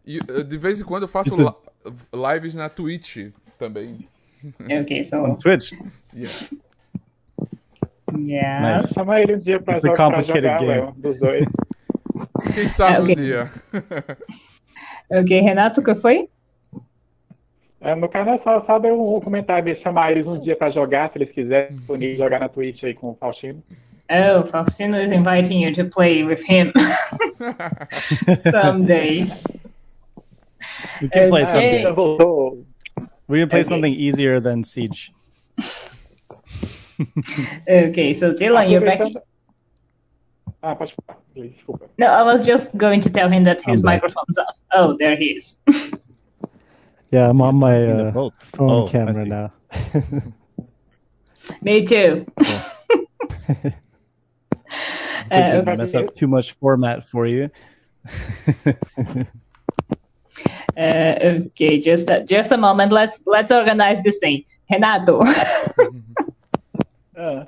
[0.05, 1.36] E, eh, de vez em quando eu faço
[2.13, 3.91] lives na Twitch também.
[4.81, 5.17] Ok, so...
[5.17, 5.73] On Twitch?
[6.13, 6.33] Yeah.
[8.17, 8.77] Yeah.
[8.77, 8.93] Nice.
[8.93, 11.45] Chama ele um dia pra, jogar, pra jogar, Léo, dos dois.
[12.53, 13.15] Quem sabe okay.
[13.15, 13.51] um dia.
[15.11, 16.29] ok, Renato, o que foi?
[17.79, 21.11] É, no caso, é só, só um comentário de chamar eles um dia pra jogar,
[21.11, 21.77] se eles quiserem
[22.17, 23.63] jogar na Twitch aí com o Faustino.
[24.09, 26.71] Oh, Faustino is inviting you to play with him
[28.51, 29.27] someday.
[31.01, 32.66] We can play something.
[33.28, 33.64] We can play okay.
[33.64, 35.12] something easier than Siege.
[37.70, 39.01] okay, so Dylan, you're back.
[40.64, 40.91] Ah, pode.
[41.97, 44.60] No, I was just going to tell him that his microphone's off.
[44.74, 45.58] Oh, there he is.
[47.12, 49.53] yeah, I'm on my uh, phone oh, camera now.
[51.62, 52.26] Me too.
[55.32, 55.76] uh, okay.
[55.76, 57.49] mess up too much format for you.
[60.77, 62.91] Uh, okay, just a, just a moment.
[62.91, 64.45] Let's let's organize this thing.
[64.69, 65.21] Renato,
[67.15, 67.47] ah.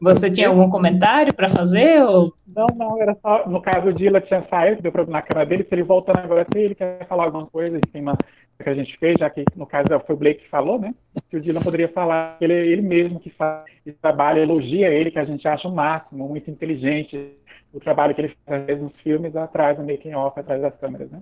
[0.00, 2.00] você tinha algum comentário para fazer?
[2.02, 2.32] Ou...
[2.46, 3.46] Não, não, era só.
[3.48, 5.64] No caso, o Dila tinha saído, deu problema na câmera dele.
[5.64, 8.74] Se ele voltando agora, se ele quer falar alguma coisa em cima do que a
[8.74, 10.94] gente fez, já que no caso foi o Blake que falou, né?
[11.28, 15.18] Se o Dylan poderia falar, ele ele mesmo que faz esse trabalho, elogia ele, que
[15.18, 17.36] a gente acha o máximo, muito inteligente,
[17.74, 21.20] o trabalho que ele faz nos filmes atrás, no making off, atrás das câmeras, né?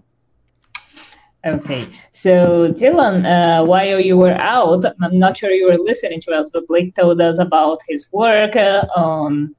[1.47, 6.33] Okay, so Dylan, uh, while you were out, I'm not sure you were listening to
[6.33, 9.55] us, but Blake told us about his work uh, on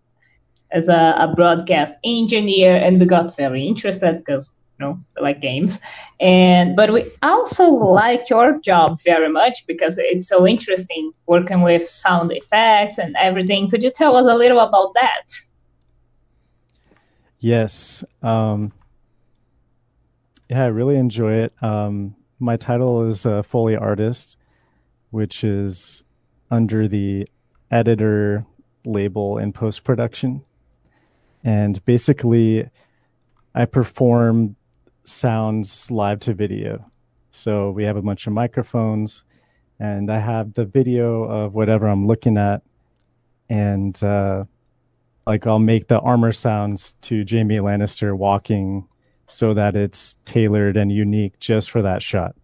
[0.71, 5.41] as a, a, broadcast engineer, and we got very interested because you know we like
[5.41, 5.79] games,
[6.19, 11.87] and but we also like your job very much because it's so interesting working with
[11.87, 13.69] sound effects and everything.
[13.69, 15.27] Could you tell us a little about that?
[17.39, 18.03] Yes.
[18.23, 18.71] Um,
[20.49, 21.53] yeah, I really enjoy it.
[21.61, 24.37] Um, my title is a Foley artist,
[25.09, 26.03] which is
[26.51, 27.27] under the
[27.71, 28.45] editor
[28.85, 30.43] label in post production.
[31.43, 32.69] And basically,
[33.53, 34.55] I perform
[35.03, 36.91] sounds live to video.
[37.31, 39.23] So we have a bunch of microphones,
[39.79, 42.61] and I have the video of whatever I'm looking at.
[43.49, 44.45] And uh,
[45.27, 48.87] like, I'll make the armor sounds to Jamie Lannister walking
[49.27, 52.35] so that it's tailored and unique just for that shot.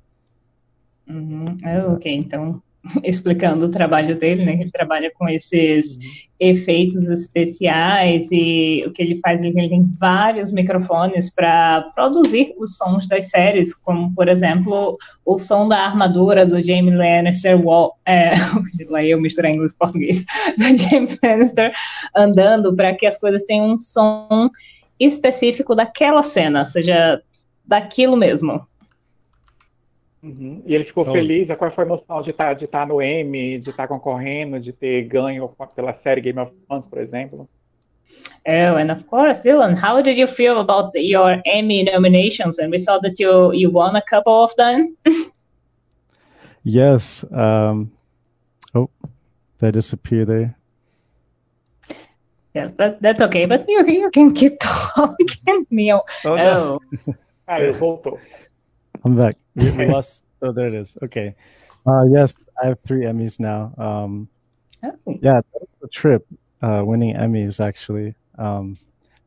[1.10, 1.46] Uhum.
[1.66, 2.62] Oh, ok, então
[3.04, 4.54] explicando o trabalho dele, né?
[4.54, 6.02] Ele trabalha com esses uhum.
[6.40, 13.08] efeitos especiais e o que ele faz, ele tem vários microfones para produzir os sons
[13.08, 18.34] das séries, como por exemplo o som da armadura do James Lannister, Wall, é,
[18.90, 20.26] lá eu misturar inglês e português,
[20.58, 21.72] do James Lannister
[22.16, 24.50] andando para que as coisas tenham um som
[25.06, 27.22] específico daquela cena, seja
[27.66, 28.66] daquilo mesmo.
[30.24, 30.62] Uhum.
[30.66, 31.12] E ele ficou oh.
[31.12, 31.48] feliz.
[31.58, 34.60] Qual foi a emoção de estar, tá, de tá no Emmy, de estar tá concorrendo,
[34.60, 37.50] de ter ganho pela série Game of Thrones, por exemplo?
[38.48, 42.60] Oh, and of course, Dylan, how did you feel about your Emmy nominations?
[42.60, 44.98] And we saw that you you won a couple of them.
[46.64, 47.24] yes.
[47.32, 47.92] Um,
[48.74, 48.90] oh,
[49.60, 50.58] that disappeared there.
[52.54, 53.46] Yes, that, that's okay.
[53.46, 56.02] But you you can keep talking, Neil.
[56.26, 56.80] Oh, no.
[57.08, 57.16] oh.
[57.48, 57.74] I
[59.04, 59.38] I'm back.
[59.56, 60.24] We, we lost.
[60.42, 60.98] Oh, there it is.
[61.04, 61.36] Okay.
[61.86, 63.74] Uh, yes, I have three Emmys now.
[63.78, 64.28] Um,
[64.84, 64.96] oh.
[65.22, 65.42] Yeah,
[65.82, 66.26] the trip.
[66.62, 68.14] Uh, winning Emmys actually.
[68.38, 68.78] Um,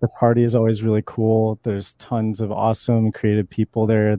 [0.00, 1.58] the party is always really cool.
[1.62, 4.18] There's tons of awesome creative people there.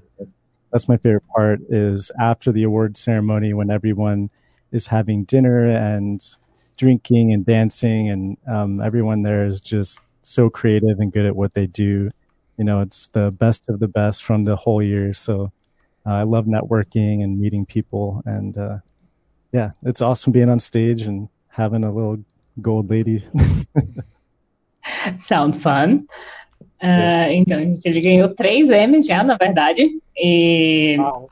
[0.72, 1.60] That's my favorite part.
[1.70, 4.30] Is after the award ceremony when everyone
[4.72, 6.22] is having dinner and
[6.76, 11.54] drinking and dancing, and um, everyone there is just so creative and good at what
[11.54, 12.10] they do.
[12.58, 15.14] You know, it's the best of the best from the whole year.
[15.14, 15.52] So
[16.06, 18.78] uh, I love networking and meeting people, and uh,
[19.52, 22.24] yeah, it's awesome being on stage and having a little
[22.62, 23.24] gold lady.
[25.20, 26.08] Sounds fun.
[26.82, 30.00] Uh, então, gente, ele ganhou três M's já, na verdade.
[30.18, 30.98] E.
[31.00, 31.30] Uau.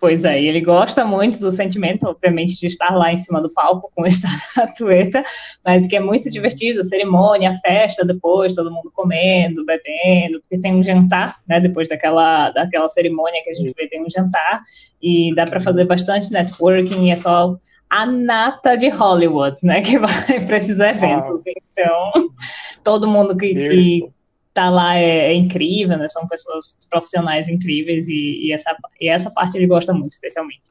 [0.00, 3.90] Pois é, ele gosta muito do sentimento, obviamente, de estar lá em cima do palco
[3.94, 5.24] com a estatueta,
[5.64, 10.58] mas que é muito divertido, a cerimônia, a festa depois, todo mundo comendo, bebendo, porque
[10.58, 14.64] tem um jantar, né, depois daquela, daquela cerimônia que a gente vê, tem um jantar,
[15.00, 17.56] e dá para fazer bastante networking, e é só
[17.88, 21.44] a nata de Hollywood, né, que vai para esses eventos.
[21.46, 22.10] Então,
[22.82, 24.15] todo mundo que, que.
[24.56, 26.08] Tá lá é, é incrível, né?
[26.08, 30.62] São pessoas profissionais incríveis e, e essa, e essa parte ele gosta muito, especialmente.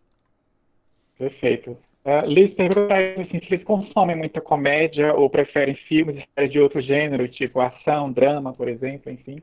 [1.20, 1.78] Perfeito.
[2.04, 6.60] Uh, Liz, pergunta assim, se eles consomem muita comédia ou preferem filmes e séries de
[6.60, 9.42] outro gênero, tipo ação, drama, por exemplo, enfim.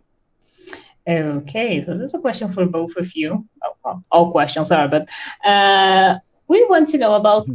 [1.09, 3.45] Okay, so this is a question for both of you.
[3.84, 5.09] Oh, all questions are, but
[5.45, 6.18] uh,
[6.49, 7.49] we want to know about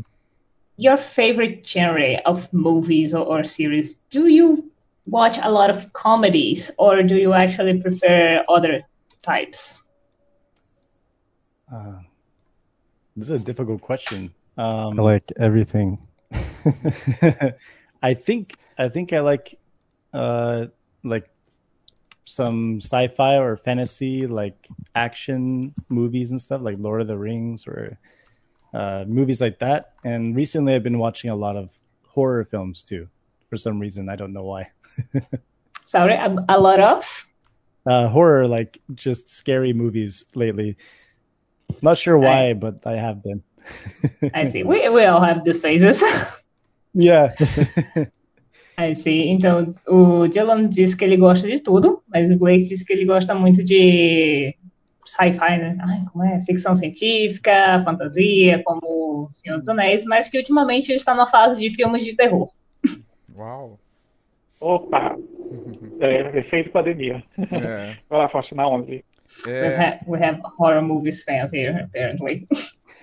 [0.78, 4.02] your favorite genre of movies or, or series.
[4.10, 4.70] Do you
[5.08, 8.82] watch a lot of comedies or do you actually prefer other
[9.22, 9.84] types?
[11.74, 11.99] Uh,
[13.16, 14.34] this is a difficult question.
[14.58, 15.97] Um, I like everything.
[18.03, 19.58] I think I think I like
[20.14, 20.66] uh
[21.03, 21.30] like
[22.26, 27.97] some sci-fi or fantasy like action movies and stuff like Lord of the Rings or
[28.74, 29.93] uh movies like that.
[30.03, 31.70] And recently I've been watching a lot of
[32.08, 33.08] horror films too.
[33.50, 34.70] For some reason, I don't know why.
[35.86, 37.06] Sorry, a, a lot of?
[37.86, 40.76] Uh horror like just scary movies lately.
[41.82, 43.43] Not sure why, but I have been.
[44.34, 44.64] I see.
[44.70, 46.04] We, we all have these phases.
[46.93, 47.34] yeah.
[48.78, 49.30] I see.
[49.30, 53.06] Então, o Dylan disse que ele gosta de tudo, mas o Blake disse que ele
[53.06, 54.56] gosta muito de
[55.06, 55.78] sci-fi, né?
[55.82, 56.41] Ai, como é?
[56.41, 61.62] Ficção científica, fantasia, como O Senhor dos Anéis, mas que ultimamente ele está numa fase
[61.62, 62.50] de filmes de terror.
[63.38, 63.80] Uau.
[64.60, 65.16] Opa!
[66.00, 67.24] É, efeito pandemia.
[67.38, 67.98] É.
[68.10, 69.06] Vai lá, Faustina 11.
[69.46, 72.46] We, É, ha we have horror movies fans here, apparently.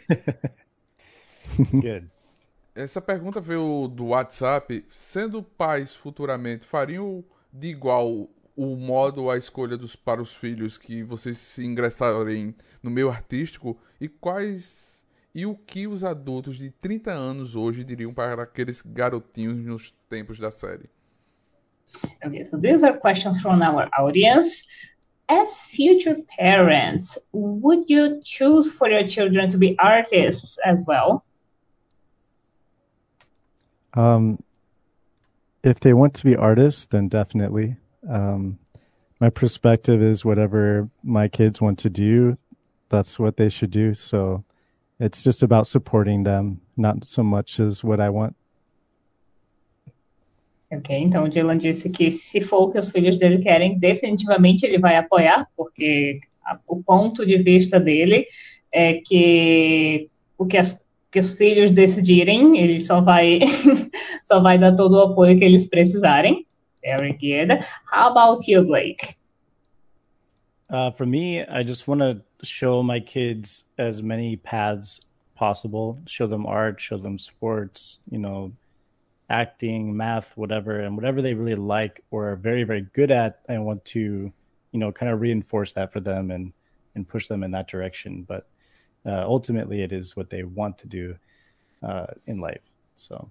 [1.72, 2.11] Good.
[2.74, 4.85] essa pergunta veio do WhatsApp.
[4.91, 11.03] Sendo pais futuramente, fariam de igual o modo, a escolha dos, para os filhos que
[11.03, 13.78] vocês se ingressarem no meio artístico?
[14.01, 14.93] E quais.
[15.35, 20.39] E o que os adultos de 30 anos hoje diriam para aqueles garotinhos nos tempos
[20.39, 20.89] da série?
[22.24, 24.64] Okay, so these are questions from our audience.
[25.28, 31.24] As future parents, would you choose for your children to be artists as well?
[33.95, 34.37] Um,
[35.62, 37.76] if they want to be artists, then definitely.
[38.09, 38.59] Um,
[39.20, 42.37] my perspective is whatever my kids want to do,
[42.89, 43.95] that's what they should do.
[43.95, 44.45] So
[45.01, 48.34] it's just about supporting them, not so much as what I want.
[50.72, 54.64] Ok, então o Dylan disse que se for o que os filhos dele querem, definitivamente
[54.66, 58.26] ele vai apoiar, porque a- o ponto de vista dele
[58.72, 63.38] é que o que, as- que os filhos decidirem, ele só vai,
[64.24, 66.45] só vai dar todo o apoio que eles precisarem.
[66.82, 67.64] Very good.
[67.92, 69.14] How about you, Blake?
[70.68, 75.01] Uh, for me, I just want to show my kids as many paths
[75.34, 75.99] possible.
[76.07, 78.53] Show them art, show them sports, you know,
[79.30, 83.40] acting, math, whatever, and whatever they really like or are very, very good at.
[83.49, 84.32] I want to,
[84.72, 86.53] you know, kind of reinforce that for them and
[86.95, 88.22] and push them in that direction.
[88.22, 88.47] But
[89.05, 91.16] uh, ultimately, it is what they want to do
[91.82, 92.62] uh, in life.
[92.97, 93.30] So.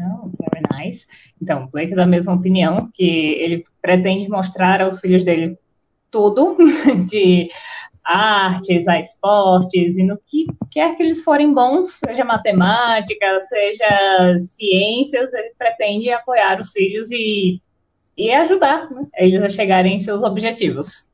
[0.00, 1.06] Oh, very nice.
[1.40, 5.58] Então, Blake da mesma opinião, que ele pretende mostrar aos filhos dele
[6.12, 6.56] tudo
[7.10, 7.48] de
[8.04, 15.32] artes, a esportes, e no que quer que eles forem bons, seja matemática, seja ciências,
[15.32, 17.60] ele pretende apoiar os filhos e,
[18.16, 21.08] e ajudar né, eles a chegarem em seus objetivos.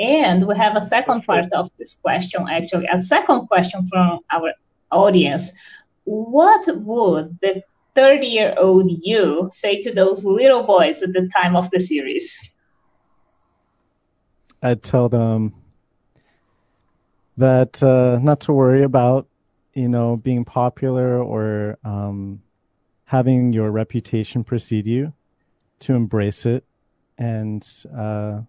[0.00, 4.52] And we have a second part of this question, actually, a second question from our
[4.90, 5.52] audience.
[6.04, 7.62] What would the
[7.94, 12.51] 30 year old you say to those little boys at the time of the series?
[14.62, 15.54] I'd tell them
[17.36, 19.26] that uh, not to worry about,
[19.74, 22.42] you know, being popular or um,
[23.04, 25.12] having your reputation precede you,
[25.80, 26.64] to embrace it,
[27.18, 28.40] and uh,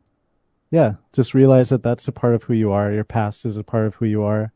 [0.70, 2.91] yeah, just realize that that's a part of who you are.
[2.91, 4.51] Your past is a part of who you are.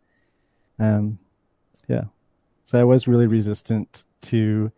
[0.79, 1.19] Um,
[1.87, 2.05] yeah.
[2.65, 4.71] So I was really resistant to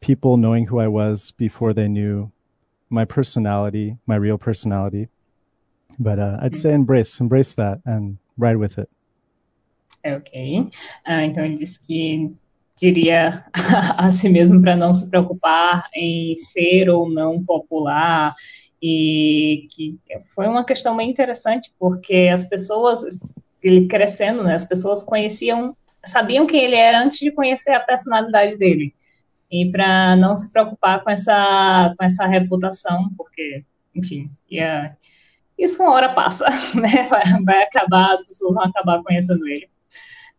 [0.00, 2.32] people knowing who I was before they knew
[2.90, 5.08] my personality, my real personality.
[5.98, 8.88] But uh, I'd say embrace, embrace that and ride with it.
[10.04, 10.70] Ok.
[11.04, 12.32] Ah, então ele disse que
[12.76, 13.44] diria
[13.98, 18.34] a si mesmo para não se preocupar em ser ou não popular
[18.80, 19.98] e que
[20.34, 23.00] foi uma questão bem interessante porque as pessoas
[23.60, 28.56] ele crescendo, né, as pessoas conheciam, sabiam quem ele era antes de conhecer a personalidade
[28.56, 28.94] dele
[29.50, 34.96] e para não se preocupar com essa com essa reputação porque enfim ia,
[35.58, 39.68] isso uma hora passa, né, vai, vai acabar, as pessoas vão acabar conhecendo ele.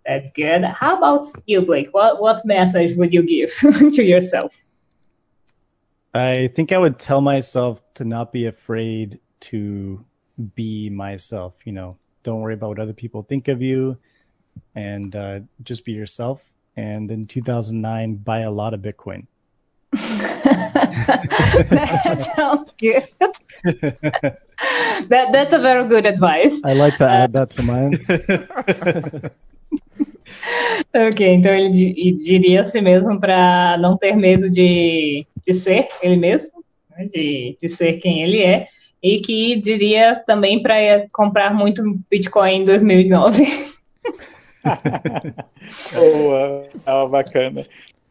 [0.05, 0.63] That's good.
[0.63, 1.89] How about you, Blake?
[1.93, 3.51] What what message would you give
[3.95, 4.55] to yourself?
[6.15, 10.03] I think I would tell myself to not be afraid to
[10.55, 11.53] be myself.
[11.65, 13.97] You know, don't worry about what other people think of you,
[14.73, 16.41] and uh, just be yourself.
[16.75, 19.27] And in 2009, buy a lot of Bitcoin.
[21.69, 23.07] that sounds good.
[25.09, 26.61] that that's a very good advice.
[26.65, 27.97] I like to add that to mine.
[30.93, 35.87] ok, então ele di- diria a si mesmo para não ter medo de, de ser
[36.01, 38.67] ele mesmo, né, de, de ser quem ele é,
[39.01, 43.43] e que diria também para comprar muito Bitcoin em 2009.
[45.93, 47.65] Boa, ah, bacana.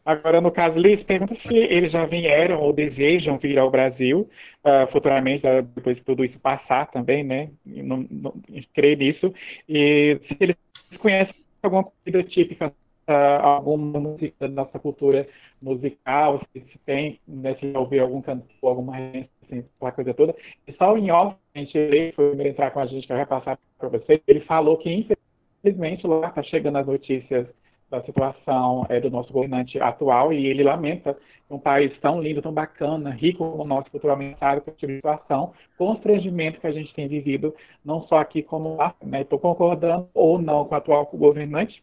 [0.08, 4.26] Agora, no caso, Liz, pergunta se eles já vieram ou desejam vir ao Brasil
[4.64, 7.50] ah, futuramente, ah, depois que tudo isso passar também, né?
[7.66, 8.32] Não, não,
[8.74, 9.34] creio nisso.
[9.68, 10.56] E se eles
[10.98, 12.72] conhecem alguma comida típica,
[13.06, 15.28] ah, alguma música da nossa cultura
[15.60, 20.34] musical, se, se tem, né, se já ouviu algum cantor, alguma assim, aquela coisa toda.
[20.66, 23.58] E só em off, a gente ele foi entrar com a gente, que vai passar
[23.78, 27.46] para vocês, ele falou que, infelizmente, lá está chegando as notícias
[27.90, 31.16] da situação é, do nosso governante atual e ele lamenta
[31.50, 35.52] um país tão lindo, tão bacana, rico como o nosso culturalmente sabe, com tipo situação,
[35.78, 39.22] constrangimento que a gente tem vivido, não só aqui como lá, né?
[39.22, 41.82] Estou concordando ou não com o atual governante,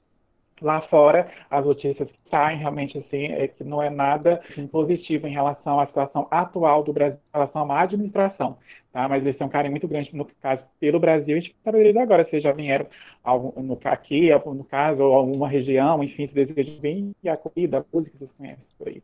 [0.61, 4.41] lá fora as notícias que saem realmente assim é que não é nada
[4.71, 8.57] positivo em relação à situação atual do Brasil em relação à administração,
[8.95, 9.09] tá?
[9.09, 11.35] Mas eles têm um carinho muito grande no caso pelo Brasil.
[11.35, 12.87] A gente saberia agora se já vieram
[13.21, 17.79] algum, no, aqui, no caso, ou alguma região, enfim, se desejam vir e a comida,
[17.79, 19.03] a música que vocês conhecem por aí.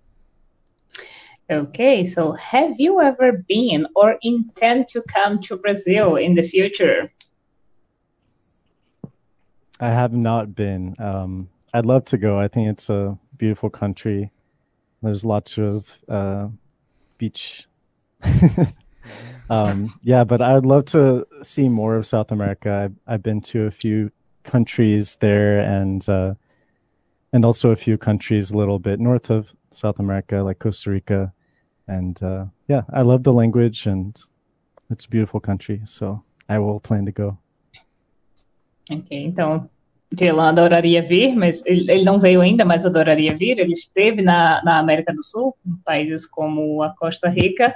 [1.49, 7.11] Okay, so have you ever been or intend to come to Brazil in the future?
[9.81, 10.95] I have not been.
[10.97, 12.39] Um, I'd love to go.
[12.39, 14.31] I think it's a beautiful country.
[15.03, 16.47] There's lots of uh,
[17.17, 17.67] beach.
[19.51, 22.71] um, yeah, but I'd love to see more of South America.
[22.71, 24.09] I've, I've been to a few
[24.43, 26.35] countries there, and uh,
[27.33, 31.33] and also a few countries a little bit north of South America, like Costa Rica.
[31.87, 34.17] And uh, yeah, I love the language, and
[34.89, 35.81] it's a beautiful country.
[35.83, 37.37] So I will plan to go.
[38.89, 39.69] Ok, então,
[40.13, 43.59] Dylan adoraria vir, mas ele, ele não veio ainda, mas adoraria vir.
[43.59, 47.73] Ele esteve na, na América do Sul, países como a Costa Rica.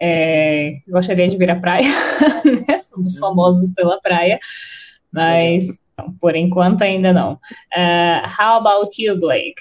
[0.00, 1.88] É, gostaria de vir à praia,
[2.68, 2.80] né?
[2.80, 4.40] Somos famosos pela praia,
[5.12, 5.66] mas
[5.98, 7.34] não, por enquanto ainda não.
[7.76, 9.60] Uh, how about you, Blake?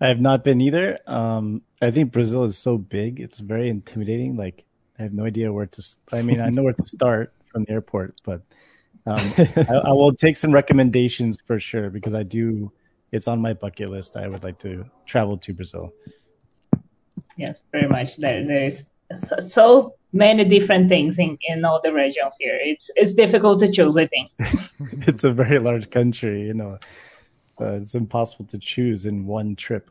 [0.00, 0.98] I have not been either.
[1.06, 4.36] Um, I think Brazil is so big; it's very intimidating.
[4.36, 4.64] Like
[4.98, 5.82] I have no idea where to.
[6.12, 8.42] I mean, I know where to start from the airport, but
[9.06, 12.72] um, I, I will take some recommendations for sure because I do.
[13.12, 14.16] It's on my bucket list.
[14.16, 15.92] I would like to travel to Brazil.
[17.36, 18.16] Yes, very much.
[18.16, 18.84] There, there's
[19.40, 22.58] so, many different things in, in all the regions here.
[22.62, 24.28] It's it's difficult to choose, I think.
[25.08, 26.78] it's a very large country, you know.
[27.60, 29.90] Uh, it's impossible to choose in one trip.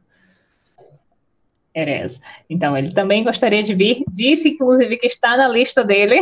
[1.76, 2.22] It is.
[2.50, 4.04] Então, ele também gostaria de vir.
[4.14, 6.20] Disse, inclusive, que está na lista dele,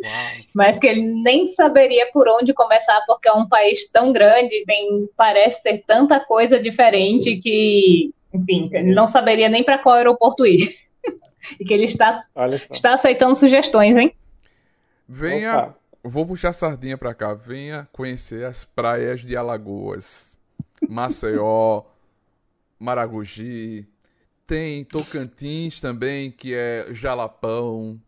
[0.54, 5.06] mas que ele nem saberia por onde começar, porque é um país tão grande, tem,
[5.14, 10.74] parece ter tanta coisa diferente que, enfim, ele não saberia nem para qual aeroporto ir.
[11.58, 12.24] e que ele está,
[12.70, 14.14] está aceitando sugestões, hein?
[15.08, 15.78] Venha, Opa.
[16.02, 17.34] vou puxar a sardinha pra cá.
[17.34, 20.36] Venha conhecer as praias de Alagoas,
[20.88, 21.84] Maceió,
[22.78, 23.86] Maragogi.
[24.46, 28.00] Tem Tocantins também, que é Jalapão.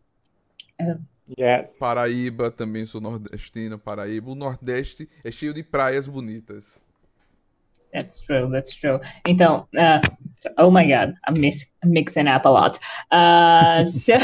[1.37, 1.69] Yes.
[1.79, 4.31] Paraíba, também sou nordestino, Paraíba.
[4.31, 6.83] O Nordeste é cheio de praias bonitas.
[7.93, 8.47] That's true.
[8.51, 8.99] That's true.
[9.25, 9.99] Então, uh,
[10.57, 12.79] oh my God, I'm, miss, I'm mixing up a lot.
[13.11, 14.15] Uh, so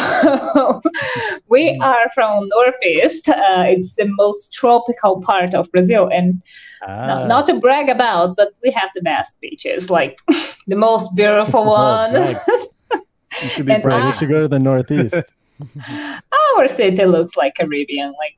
[1.49, 3.27] we are from Northeast.
[3.27, 6.41] Uh, it's the most tropical part of Brazil, and
[6.83, 10.17] Ah, not, not to brag about, but we have the best beaches, like
[10.67, 12.11] the most beautiful one.
[12.11, 12.37] brag.
[13.41, 14.03] You should be And proud.
[14.03, 15.15] I- You should go to the Northeast.
[16.57, 18.13] Our city looks like Caribbean.
[18.19, 18.37] Like,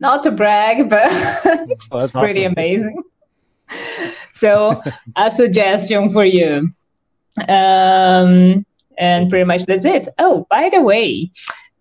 [0.00, 1.08] not to brag, but
[1.70, 2.52] it's Well, pretty awesome.
[2.52, 3.02] amazing.
[4.42, 4.82] So,
[5.14, 6.72] a suggestion for you.
[7.48, 8.66] Um,
[8.98, 10.08] and pretty much that's it.
[10.18, 11.30] Oh, by the way,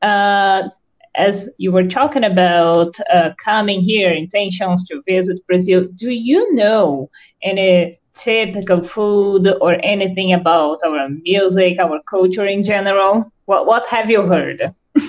[0.04, 0.70] uh,
[1.16, 7.10] as you were talking about uh, coming here, intentions to visit Brazil, do you know
[7.42, 13.34] any typical food or anything about our music, our culture in general?
[13.46, 14.62] What What have you heard?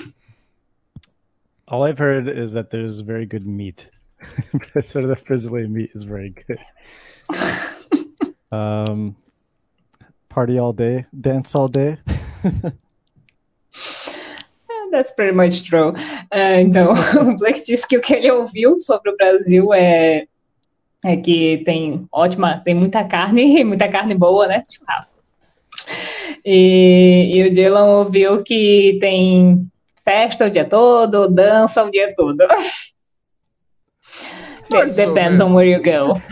[1.67, 3.91] All I've heard is that there's very good meat.
[4.53, 6.59] Of the Brazilian meat is very good.
[8.51, 9.15] Um,
[10.29, 11.97] party all day, dance all day.
[14.91, 15.93] That's pretty much true.
[16.31, 20.27] Ah, então, o Blake disse que o que ele ouviu sobre o Brasil é,
[21.03, 24.63] é que tem ótima, tem muita carne, muita carne boa, né?
[24.71, 25.13] Churrasco.
[26.45, 29.59] E, e o Dylan ouviu que tem
[30.03, 32.45] festa o dia todo, dança o dia todo.
[34.73, 36.19] Mais ou Depends on where you go.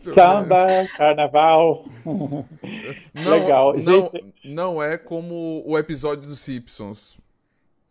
[0.14, 1.84] Samba, carnaval.
[2.04, 3.76] Não, Legal.
[3.76, 7.18] Não, Gente- não é como o episódio dos Simpsons.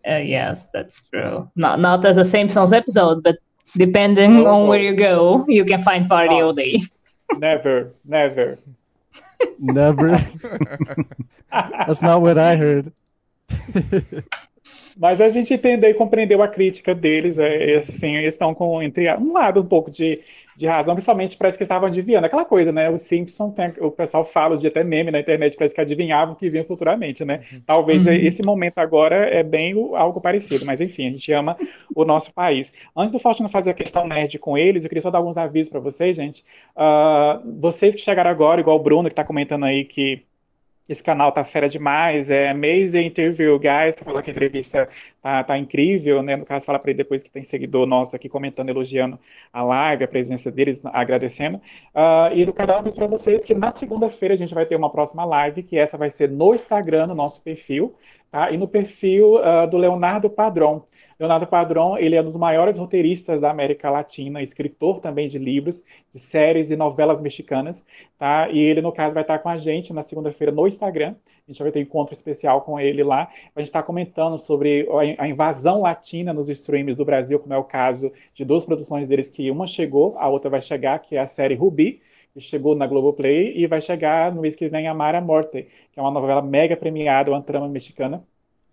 [0.05, 1.47] Uh, yes, that's true.
[1.55, 3.37] Not not as a Simpsons episode, but
[3.75, 6.81] depending on where you go, you can find party all day.
[7.37, 8.57] Never, never.
[9.59, 10.17] Never.
[11.51, 12.91] That's not what I heard.
[14.99, 17.37] Mas a gente entendeu e compreendeu a crítica deles.
[17.37, 20.21] É, assim, eles estão com entre um lado um pouco de,
[20.57, 22.25] de razão, principalmente parece que estavam adivinhando.
[22.25, 22.89] Aquela coisa, né?
[22.89, 26.37] Os Simpsons, tem- o pessoal fala de até meme na internet, parece que adivinhavam o
[26.37, 27.45] que vinha futuramente, né?
[27.65, 31.57] Talvez esse momento agora é bem o- algo parecido, mas enfim, a gente ama
[31.95, 32.71] o nosso país.
[32.95, 35.69] Antes do Faustino fazer a questão nerd com eles, eu queria só dar alguns avisos
[35.71, 36.43] para vocês, gente.
[36.75, 40.23] Ah, vocês que chegaram agora, igual o Bruno, que está comentando aí que
[40.89, 43.95] esse canal tá fera demais, é amazing interview, guys.
[44.03, 44.89] Falou que a entrevista
[45.21, 46.35] tá, tá incrível, né?
[46.35, 49.19] No caso, fala para ele depois que tem seguidor nosso aqui comentando, elogiando
[49.53, 51.61] a live, a presença deles, agradecendo.
[51.93, 54.89] Ah, e do canal, aviso para vocês que na segunda-feira a gente vai ter uma
[54.89, 57.95] próxima live, que essa vai ser no Instagram, no nosso perfil,
[58.31, 58.49] tá?
[58.49, 60.88] E no perfil ah, do Leonardo Padron.
[61.19, 65.83] Leonardo Padron, ele é um dos maiores roteiristas da América Latina, escritor também de livros,
[66.13, 67.83] de séries e novelas mexicanas,
[68.17, 68.49] tá?
[68.49, 71.15] E ele, no caso, vai estar com a gente na segunda-feira no Instagram.
[71.45, 73.29] A gente vai ter um encontro especial com ele lá.
[73.53, 77.65] A gente está comentando sobre a invasão latina nos streams do Brasil, como é o
[77.65, 81.27] caso de duas produções deles, que uma chegou, a outra vai chegar, que é a
[81.27, 82.01] série Rubi,
[82.33, 85.99] que chegou na Globoplay, e vai chegar no mês que vem a Mara Morte, que
[85.99, 88.23] é uma novela mega premiada, uma trama mexicana,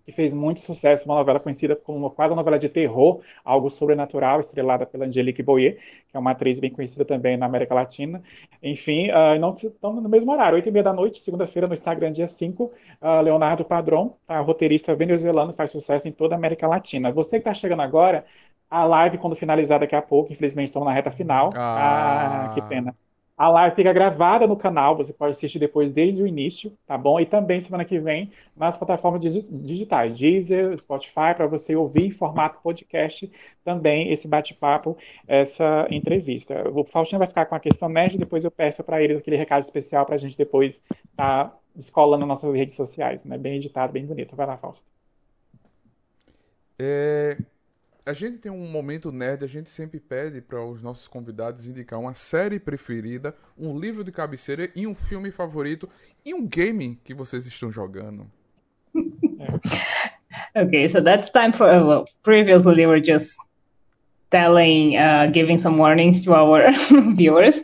[0.07, 3.69] que fez muito sucesso, uma novela conhecida como uma, quase uma novela de terror, algo
[3.69, 5.79] sobrenatural, estrelada pela Angelique Boyer,
[6.09, 8.23] que é uma atriz bem conhecida também na América Latina.
[8.63, 12.13] Enfim, uh, não estamos no mesmo horário, 8 e meia da noite, segunda-feira, no Instagram,
[12.13, 12.65] dia 5,
[13.03, 17.11] uh, Leonardo Padron, tá, roteirista venezuelano, faz sucesso em toda a América Latina.
[17.11, 18.25] Você que está chegando agora,
[18.71, 21.51] a live, quando finalizar daqui a pouco, infelizmente estamos na reta final.
[21.57, 22.51] Ah.
[22.51, 22.95] ah que pena.
[23.37, 27.21] A live fica gravada no canal, você pode assistir depois desde o início, tá bom?
[27.21, 32.11] E também semana que vem nas plataformas digi- digitais, Deezer, Spotify, para você ouvir em
[32.11, 33.31] formato podcast
[33.63, 34.97] também esse bate-papo,
[35.29, 36.67] essa entrevista.
[36.71, 39.65] O Faustino vai ficar com a questão nerd, depois eu peço para ele aquele recado
[39.65, 40.81] especial para a gente depois
[41.11, 43.37] estar tá descolando nas nossas redes sociais, né?
[43.37, 44.35] Bem editado, bem bonito.
[44.35, 44.85] Vai lá, Fausto.
[46.79, 47.37] É,
[48.07, 51.99] a gente tem um momento nerd, a gente sempre pede para os nossos convidados indicar
[51.99, 55.89] uma série preferida, um livro de cabeceira e um filme favorito
[56.25, 58.31] e um game que vocês estão jogando.
[60.55, 61.69] Okay, so that's time for.
[61.69, 63.39] Uh, well, previously we were just
[64.31, 66.73] telling, uh, giving some warnings to our
[67.15, 67.63] viewers.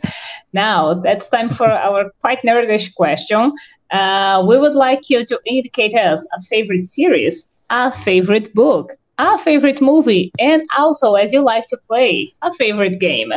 [0.53, 3.51] Now that's time for our quite nerdish question.
[3.89, 9.37] Uh, we would like you to indicate us a favorite series, a favorite book, a
[9.37, 13.31] favorite movie, and also, as you like to play, a favorite game.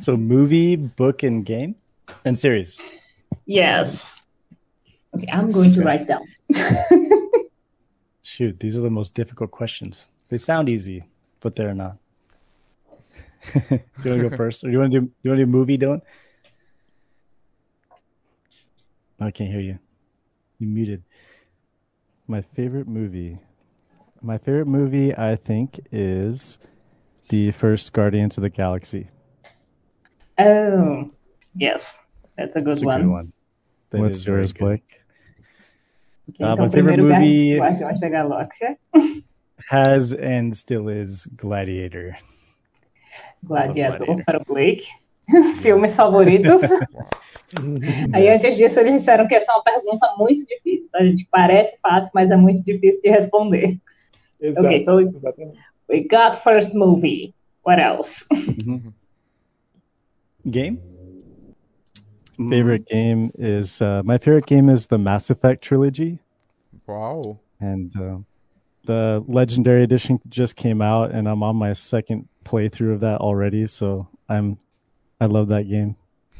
[0.00, 1.76] So, movie, book, and game,
[2.24, 2.80] and series.
[3.46, 4.14] Yes.
[5.14, 6.22] Okay, I'm going to write down.
[8.22, 10.08] Shoot, these are the most difficult questions.
[10.28, 11.04] They sound easy,
[11.40, 11.98] but they're not.
[13.52, 15.10] do you want to go first, or do you want to do?
[15.22, 16.00] You want to do movie, Dylan?
[19.20, 19.78] I can't hear you.
[20.58, 21.02] You muted.
[22.26, 23.38] My favorite movie.
[24.22, 26.58] My favorite movie, I think, is
[27.28, 29.08] the first Guardians of the Galaxy.
[30.38, 31.10] Oh,
[31.54, 32.02] yes.
[32.36, 33.02] That's a good It's a one.
[33.02, 33.32] good one.
[33.90, 34.52] That What's is yours.
[34.52, 35.00] Blake?
[36.30, 38.76] Ok, Uh, então, my favorite movie- Guar- Guardiões da Galáxia.
[39.68, 42.16] Has and still is Gladiator.
[43.44, 44.24] Gladiador Gladiator.
[44.24, 44.88] para o Blake.
[45.62, 46.60] Filmes favoritos.
[48.12, 50.88] Aí antes disso eles disseram que essa é uma pergunta muito difícil.
[50.90, 51.26] tá, gente?
[51.30, 53.78] Parece fácil, mas é muito difícil de responder.
[54.40, 55.58] Exato, Ok, so- exatamente.
[55.88, 57.34] We got first movie.
[57.66, 58.26] What else?
[60.50, 60.78] Game?
[62.36, 66.18] Favorite game is uh, my favorite game is the Mass Effect trilogy,
[66.88, 67.38] Wow!
[67.60, 68.18] and uh,
[68.86, 73.68] the Legendary Edition just came out, and I'm on my second playthrough of that already.
[73.68, 74.58] So I'm,
[75.20, 75.96] I love that game.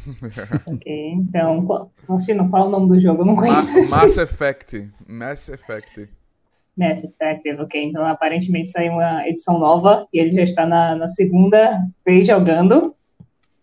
[0.66, 3.22] Ok, então, qual, Faustino, qual é o nome do jogo?
[3.22, 3.89] Eu não Ma conheço.
[3.89, 4.91] Mass Effect.
[5.07, 6.09] Mass Effect.
[6.77, 7.85] Mass Effect, ok.
[7.85, 12.95] Então, aparentemente saiu uma edição nova e ele já está na, na segunda vez jogando.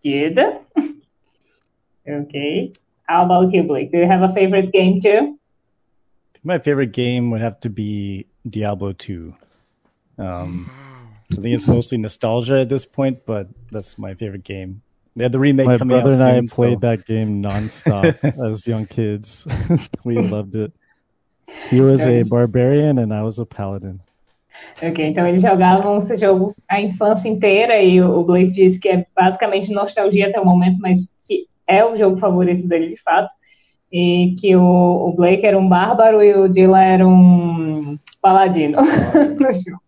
[0.04, 0.36] Good.
[2.04, 2.72] Ok.
[3.08, 3.92] How about you, Blake?
[3.92, 5.38] Do you have a favorite game too?
[6.42, 9.32] My favorite game would have to be Diablo 2.
[10.18, 10.68] Um,
[11.30, 14.82] I think it's mostly nostalgia at this point, but that's my favorite game.
[15.14, 18.16] They had the remake My coming brother out and I so- played that game nonstop
[18.52, 19.46] as young kids.
[20.04, 20.72] we loved it.
[21.68, 22.28] He was a Nice.
[22.28, 24.00] barbarian, and I was a paladin.
[24.82, 29.04] Ok, então eles jogavam esse jogo a infância inteira e o Blake disse que é
[29.14, 33.32] basicamente nostalgia até o momento, mas que é o jogo favorito dele de fato.
[33.90, 38.78] E que o, o Blake era um bárbaro e o Dylan era um paladino
[39.38, 39.82] no jogo.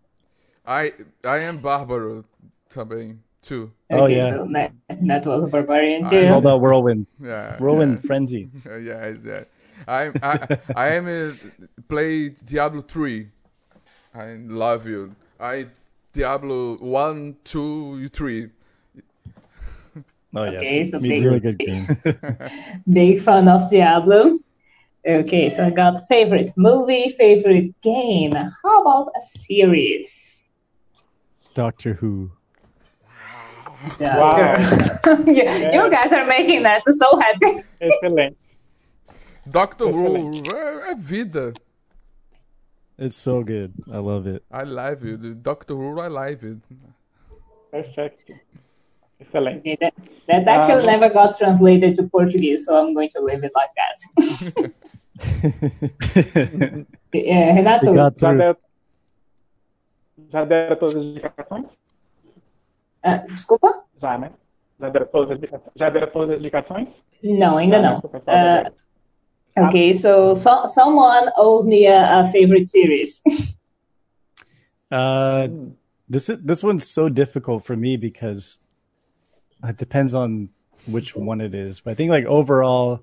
[0.67, 0.93] I,
[1.25, 2.25] I am Bárbaro
[2.69, 3.71] também, too.
[3.91, 4.31] Oh, Ok, yeah.
[4.31, 6.33] so that, that was a barbarian I It's too.
[6.33, 7.07] all about Whirlwind.
[7.21, 8.49] Yeah, Whirlwind Frenzy.
[8.67, 9.45] yeah, yeah, yeah.
[9.87, 11.35] I, I, I am uh,
[11.89, 13.29] play Diablo 3.
[14.15, 15.15] I love you.
[15.39, 15.67] I
[16.13, 18.49] Diablo 1, 2, 3.
[20.37, 20.91] Oh, Okay, yes.
[20.91, 21.29] so Me big- too.
[21.29, 21.87] Really good game.
[22.93, 24.35] Big fan of Diablo.
[25.07, 28.33] Okay, so I got favorite movie, favorite game.
[28.33, 30.43] How about a series?
[31.55, 32.31] Doctor Who.
[34.01, 34.55] Wow.
[35.27, 37.63] you, you guys are making that so happy.
[37.81, 38.37] Excelente.
[39.47, 41.53] Doctor Who é, é vida.
[42.99, 43.73] It's so good.
[43.93, 44.43] I love it.
[44.51, 45.43] I love it.
[45.43, 46.59] Doctor Who, I love it.
[47.73, 48.33] Perfeito.
[49.21, 49.59] Excelente.
[49.61, 49.95] Okay, that,
[50.29, 50.93] that actually Ah.
[50.93, 54.73] never got translated to Portuguese, so I'm going to leave it like that.
[57.13, 58.57] É, Renato, Já through.
[60.31, 61.79] já deram todas as indicações?
[63.05, 63.85] Ah, desculpa?
[64.01, 64.31] Já, né?
[64.81, 65.73] Já deram todas as indicações?
[65.77, 66.89] Já deram todas as indicações?
[67.23, 68.01] Não, ainda Já, né, não.
[68.01, 68.37] pro pessoal
[69.57, 73.23] Ah, okay, so, so someone owes me a, a favorite series.
[74.93, 75.49] Uh,
[76.09, 78.59] this is, this one's so difficult for me because
[79.65, 80.49] it depends on
[80.87, 81.81] which one it is.
[81.81, 83.01] But I think like overall,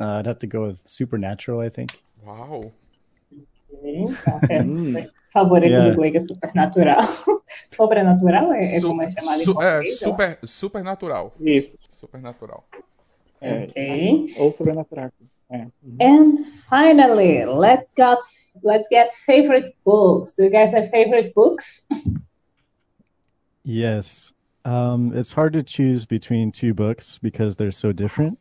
[0.00, 1.60] uh, I'd have to go with Supernatural.
[1.60, 2.02] I think.
[2.26, 2.72] Uau.
[5.32, 5.90] Favorito Yeah.
[5.90, 7.06] do Blake Supernatural.
[7.68, 10.02] Sobrenatural é, é Su- como é chamado em su- é, português?
[10.02, 11.34] eu super, supernatural.
[11.40, 11.70] Isso.
[11.92, 12.64] Supernatural.
[13.40, 14.34] É, Ok.
[14.38, 15.10] Ou sobrenatural.
[15.50, 15.66] É.
[16.00, 18.18] And finally, let's got
[18.62, 20.34] let's get favorite books.
[20.34, 21.84] Do you guys have favorite books?
[23.64, 24.32] Yes.
[24.64, 28.38] Um, it's hard to choose between two books because they're so different.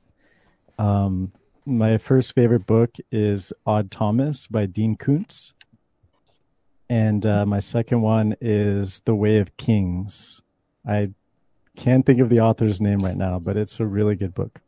[0.78, 1.32] Um,
[1.66, 5.54] my first favorite book is Odd Thomas by Dean Koontz.
[6.90, 10.42] And uh, my second one is The Way of Kings.
[10.88, 11.12] I
[11.76, 14.60] can't think of the author's name right now, but it's a really good book.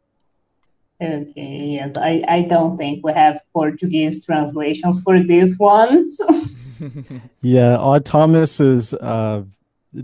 [1.01, 6.19] Okay, yes, I, I don't think we have Portuguese translations for these ones.
[7.41, 9.43] Yeah, Odd Thomas is uh,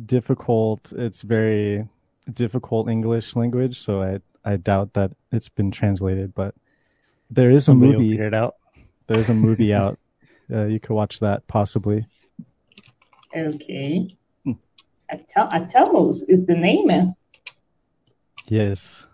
[0.05, 0.93] difficult.
[0.95, 1.88] It's very
[2.32, 6.36] difficult English language, so I I doubt that it's been translated.
[6.36, 6.53] But
[7.32, 8.11] there is Somebody a will movie.
[8.11, 8.55] figure it out.
[9.07, 9.97] There's a movie out.
[10.51, 12.05] Uh, you could watch that possibly.
[13.35, 14.17] okay.
[15.13, 17.15] Atel- Atelmus is the name.
[18.47, 19.05] Yes.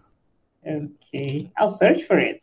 [0.66, 2.42] Ok, I'll search for it.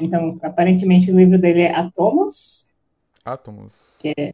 [0.00, 2.66] Então, aparentemente o livro dele é Atomos,
[3.24, 3.72] Átomos.
[3.98, 4.32] que é...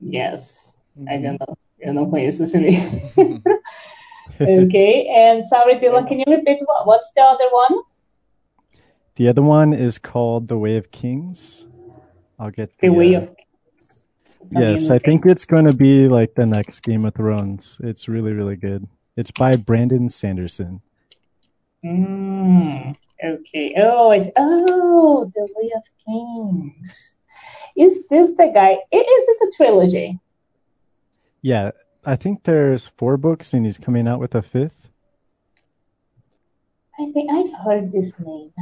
[0.00, 1.56] Yes, I don't know.
[1.80, 3.00] Eu não conheço esse livro.
[4.40, 7.82] okay, and sorry, Dylan, can you repeat what, what's the other one?
[9.16, 11.66] The other one is called The Way of Kings.
[12.44, 14.06] I'll get The Way uh, of Kings.
[14.50, 17.78] Yes, I think it's going to be like the next Game of Thrones.
[17.82, 18.86] It's really, really good.
[19.16, 20.82] It's by Brandon Sanderson.
[21.82, 23.74] Mm, okay.
[23.78, 27.14] Oh, it's oh, The Way of Kings.
[27.76, 28.72] Is this the guy?
[28.72, 30.18] Is it a trilogy?
[31.40, 31.70] yeah,
[32.04, 34.90] I think there's four books, and he's coming out with a fifth.
[36.98, 38.52] I think I've heard this name.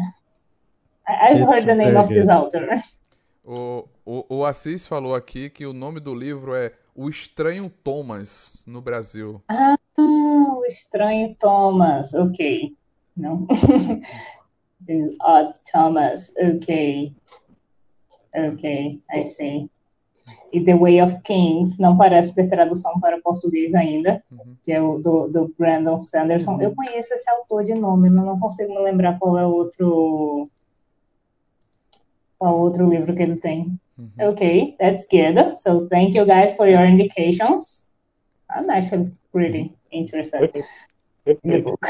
[1.08, 2.70] I've It's heard the name of this author.
[3.44, 8.62] O, o, o Assis falou aqui que o nome do livro é O Estranho Thomas,
[8.64, 9.42] no Brasil.
[9.48, 12.14] Ah, o estranho Thomas.
[12.14, 12.76] Ok.
[13.16, 13.46] Não.
[14.86, 16.32] The Odd Thomas.
[16.36, 17.12] Ok.
[18.34, 19.70] Ok, I see.
[20.52, 24.22] E The Way of Kings não parece ter tradução para português ainda,
[24.62, 26.60] que é o do, do Brandon Sanderson.
[26.60, 30.48] Eu conheço esse autor de nome, mas não consigo me lembrar qual é o outro
[32.42, 33.78] qual outro livro que ele tem.
[34.20, 35.60] Okay, that's good.
[35.60, 37.88] So thank you guys for your indications.
[38.50, 40.50] I'm actually pretty interested
[41.24, 41.78] in the book.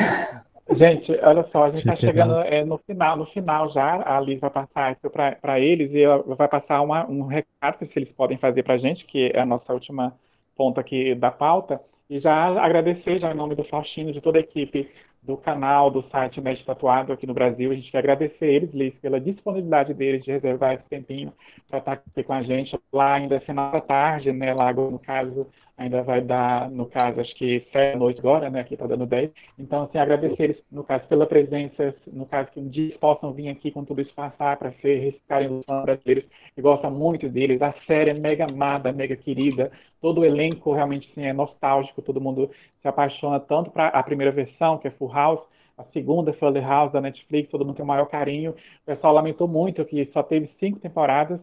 [0.77, 4.39] Gente, olha só, a gente está chegando é, no final, no final já, a Liz
[4.41, 8.39] vai passar isso para eles e ela vai passar uma- um recado que eles podem
[8.39, 10.15] fazer para a gente, que é a nossa última
[10.57, 12.33] ponto aqui da pauta, e já
[12.63, 14.89] agradecer já em nome do Faustino, de toda a equipe
[15.23, 18.95] do canal, do site Mestre Tatuado aqui no Brasil, a gente quer agradecer eles, Liz,
[18.97, 21.33] pela disponibilidade deles de reservar esse tempinho
[21.69, 24.99] para estar aqui com a gente, lá ainda é final da tarde, né, lá no
[24.99, 25.47] caso,
[25.79, 29.31] ainda vai dar, no caso, acho que sete noite agora, né, aqui está dando 10,
[29.59, 33.49] então, assim, agradecer eles, no caso, pela presença, no caso, que um dia possam vir
[33.49, 37.63] aqui quando tudo isso passar para ser, ficarem os brasileiros que gostam muito deles.
[37.63, 39.71] A série é mega amada, mega querida.
[40.01, 42.51] Todo o elenco realmente assim, é nostálgico, todo mundo
[42.81, 45.41] se apaixona tanto para a primeira versão, que é House,
[45.77, 48.53] a segunda, Fuller House, da Netflix, todo mundo tem o maior carinho.
[48.53, 51.41] O pessoal lamentou muito que só teve cinco temporadas,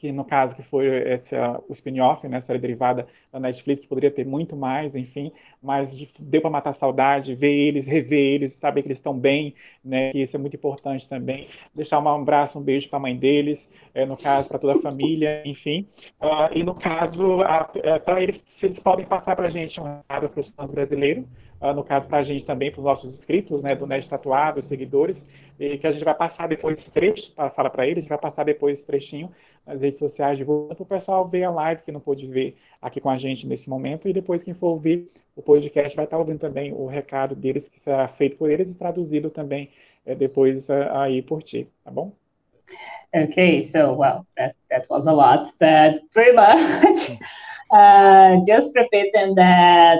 [0.00, 3.82] que no caso que foi esse, uh, o spin-off, né, a série derivada da Netflix,
[3.82, 5.30] que poderia ter muito mais, enfim,
[5.62, 9.16] mas de- deu para matar a saudade, ver eles, rever eles, saber que eles estão
[9.16, 11.48] bem, né, que isso é muito importante também.
[11.74, 14.76] Deixar um abraço, um beijo para a mãe deles, eh, no caso, para toda a
[14.76, 15.86] família, enfim.
[16.18, 17.38] Ah, e no caso,
[18.04, 21.24] para eles, se eles podem passar para a gente um recado para os fãs brasileiros,
[21.60, 24.62] ah, no caso, para a gente também, para os nossos inscritos, né, do Nerd Tatuado,
[24.62, 25.22] seguidores,
[25.58, 28.08] e que a gente vai passar depois esse trecho, para falar para eles, a gente
[28.08, 29.30] vai passar depois esse trechinho
[29.66, 33.00] nas redes sociais, divulgando para o pessoal ver a live que não pôde ver aqui
[33.00, 36.38] com a gente nesse momento, e depois quem for ouvir o podcast vai estar ouvindo
[36.38, 39.70] também o recado deles, que será feito por eles e traduzido também
[40.04, 42.12] eh, depois ah, aí por ti, tá bom?
[43.14, 47.10] Okay, so well, that, that was a lot, but pretty much
[47.72, 49.98] uh, just repeating that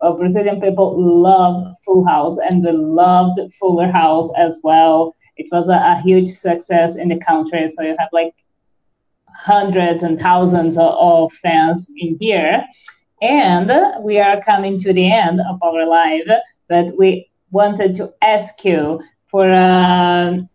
[0.00, 5.16] uh, Brazilian people love Full House and they loved Fuller House as well.
[5.36, 8.34] It was a, a huge success in the country, so you have like
[9.36, 12.64] hundreds and thousands of, fans in here.
[13.20, 13.70] And
[14.02, 16.28] we are coming to the end of our live,
[16.68, 20.48] but we wanted to ask you for um,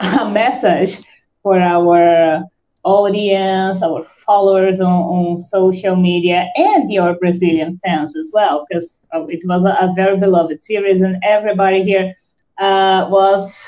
[0.00, 0.98] a message
[1.42, 2.42] for our
[2.84, 9.40] audience, our followers on, on social media, and your Brazilian fans as well, because it
[9.46, 12.14] was a, a very beloved series, and everybody here
[12.58, 13.66] uh, was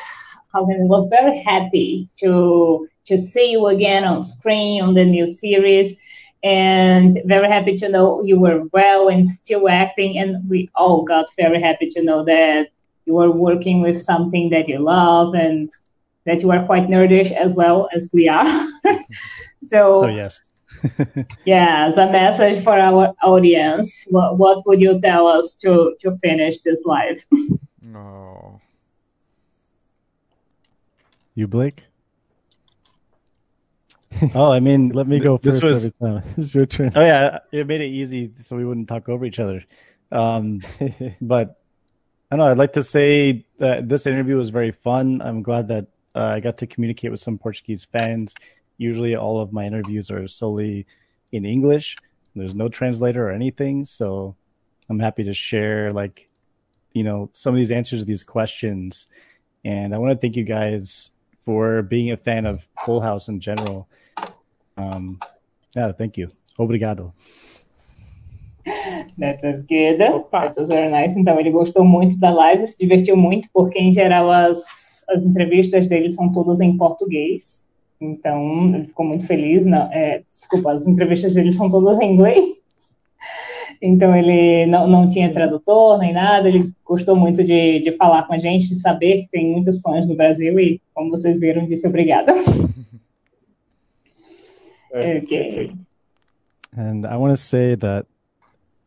[0.52, 5.26] how can was very happy to to see you again on screen on the new
[5.26, 5.96] series.
[6.42, 10.16] And very happy to know you were well and still acting.
[10.16, 12.68] And we all got very happy to know that
[13.04, 15.68] you are working with something that you love and
[16.24, 18.68] that you are quite nerdish as well as we are.
[19.62, 20.40] so, Oh yes.
[21.44, 26.16] yeah, as a message for our audience, what, what would you tell us to, to
[26.18, 27.24] finish this live?
[27.92, 28.60] Oh.
[31.34, 31.82] You, Blake?
[34.34, 36.22] Oh, I mean, Let me go This first was- every time.
[36.36, 36.92] It's your turn.
[36.94, 39.64] Oh yeah, it made it easy so we wouldn't talk over each other.
[40.12, 40.60] Um,
[41.20, 41.60] but
[42.30, 42.50] I don't know.
[42.50, 45.22] I'd like to say that this interview was very fun.
[45.22, 48.34] I'm glad that uh, I got to communicate with some Portuguese fans.
[48.78, 50.86] Usually, all of my interviews are solely
[51.32, 51.96] in English.
[52.34, 54.36] There's no translator or anything, so
[54.88, 56.28] I'm happy to share like
[56.92, 59.06] you know some of these answers to these questions.
[59.64, 61.10] And I want to thank you guys
[61.44, 63.88] for being a fan of Full House in general.
[64.76, 65.18] Um,
[65.76, 66.28] yeah, thank you.
[66.58, 67.12] Obrigado.
[69.18, 70.00] That was good.
[70.00, 70.30] Opa.
[70.30, 71.16] That was very nice.
[71.16, 75.88] Então, ele gostou muito da live, se divertiu muito, porque em geral as, as entrevistas
[75.88, 77.66] dele são todas em português.
[78.00, 79.66] Então, ele ficou muito feliz.
[79.66, 82.59] Não, é, desculpa, as entrevistas dele são todas em inglês.
[83.82, 86.48] Então, ele não, não tinha tradutor nem nada.
[86.48, 90.06] Ele gostou muito de, de falar com a gente, de saber que tem muitos fãs
[90.06, 92.32] no Brasil e, como vocês viram, disse obrigada.
[94.92, 95.72] É, Ok.
[96.76, 98.06] And I want to say that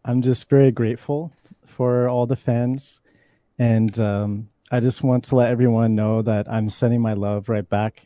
[0.05, 1.31] I'm just very grateful
[1.65, 3.01] for all the fans.
[3.57, 7.67] And um, I just want to let everyone know that I'm sending my love right
[7.67, 8.05] back.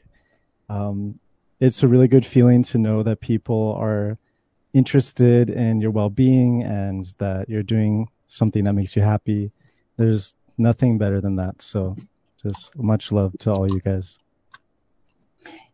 [0.69, 1.19] Um,
[1.59, 4.17] it's a really good feeling to know that people are
[4.73, 9.51] interested in your well-being and that you're doing something that makes you happy.
[9.97, 11.61] There's nothing better than that.
[11.61, 11.95] So
[12.41, 14.19] just much love to all you guys.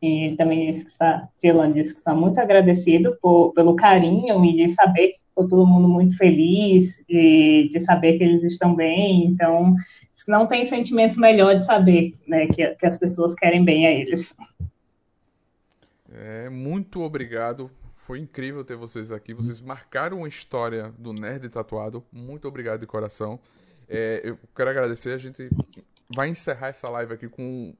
[0.01, 4.43] E ele também disse que está, Dylan disse que está muito agradecido por, pelo carinho
[4.43, 8.75] e de saber que ficou todo mundo muito feliz, de, de saber que eles estão
[8.75, 9.25] bem.
[9.25, 9.75] Então,
[10.27, 14.35] não tem sentimento melhor de saber né, que, que as pessoas querem bem a eles.
[16.11, 17.71] É, muito obrigado.
[18.03, 19.33] Foi incrível ter vocês aqui.
[19.33, 22.03] Vocês marcaram a história do Nerd Tatuado.
[22.11, 23.39] Muito obrigado de coração.
[23.87, 25.13] É, eu quero agradecer.
[25.13, 25.47] A gente
[26.13, 27.73] vai encerrar essa live aqui com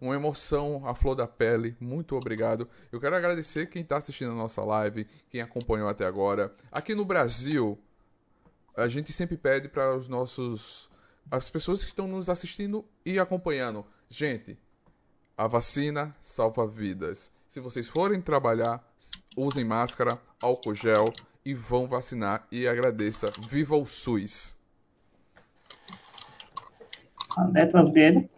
[0.00, 1.76] uma emoção à flor da pele.
[1.78, 2.66] Muito obrigado.
[2.90, 6.50] Eu quero agradecer quem está assistindo a nossa live, quem acompanhou até agora.
[6.72, 7.78] Aqui no Brasil,
[8.74, 10.88] a gente sempre pede para os nossos
[11.30, 13.84] as pessoas que estão nos assistindo e acompanhando.
[14.08, 14.58] Gente,
[15.36, 17.35] a vacina salva vidas.
[17.56, 18.84] Se vocês forem trabalhar,
[19.34, 21.06] usem máscara, álcool gel
[21.42, 23.32] e vão vacinar e agradeça.
[23.48, 24.54] Viva o SUS!
[27.54, 28.28] That was good.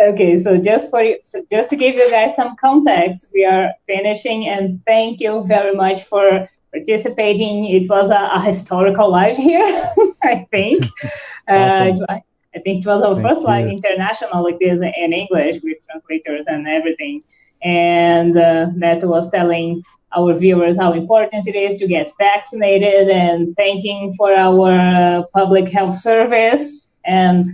[0.00, 3.70] okay, so just for you, so just to give you guys some context, we are
[3.86, 7.66] finishing, and thank you very much for participating.
[7.66, 9.92] It was a, a historical live here,
[10.22, 10.86] I think.
[11.48, 12.02] awesome.
[12.08, 12.20] uh,
[12.54, 13.46] I think it was our thank first you.
[13.46, 17.22] live international like this in English with translators and everything.
[17.66, 19.82] And uh, Matt was telling
[20.16, 25.98] our viewers how important it is to get vaccinated and thanking for our public health
[25.98, 27.44] service and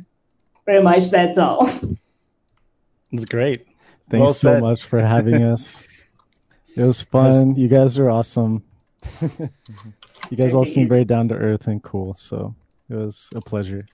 [0.66, 1.68] pretty much that's all.
[3.10, 3.66] It's great.
[4.10, 5.82] Thanks well so much for having us.
[6.76, 7.56] It was fun.
[7.56, 8.62] You guys are awesome.
[9.20, 12.54] you guys all seem very down to earth and cool, so
[12.88, 13.86] it was a pleasure.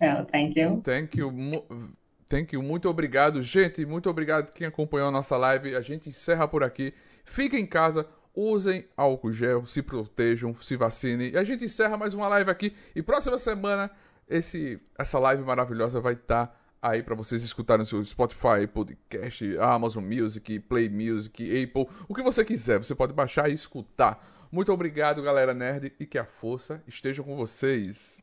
[0.00, 0.82] Yeah, thank you.
[0.84, 1.94] Thank you.
[2.28, 2.62] Thank you.
[2.62, 3.84] Muito obrigado, gente.
[3.86, 5.74] Muito obrigado quem acompanhou a nossa live.
[5.74, 6.92] A gente encerra por aqui.
[7.24, 11.30] Fiquem em casa, usem álcool gel, se protejam, se vacinem.
[11.30, 12.74] E a gente encerra mais uma live aqui.
[12.94, 13.90] E próxima semana
[14.28, 19.56] esse, essa live maravilhosa vai estar tá aí para vocês escutarem no seu Spotify, Podcast,
[19.58, 22.78] Amazon Music, Play Music, Apple, o que você quiser.
[22.78, 24.22] Você pode baixar e escutar.
[24.52, 28.22] Muito obrigado, galera nerd, e que a força esteja com vocês.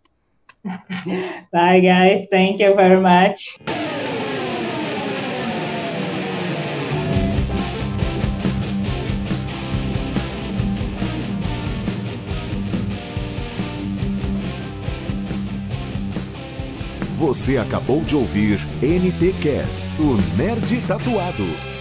[1.51, 2.27] Bye, guys.
[2.31, 3.59] Thank you very much.
[17.15, 21.74] Você acabou de ouvir NTcast, o Nerd Tatuado.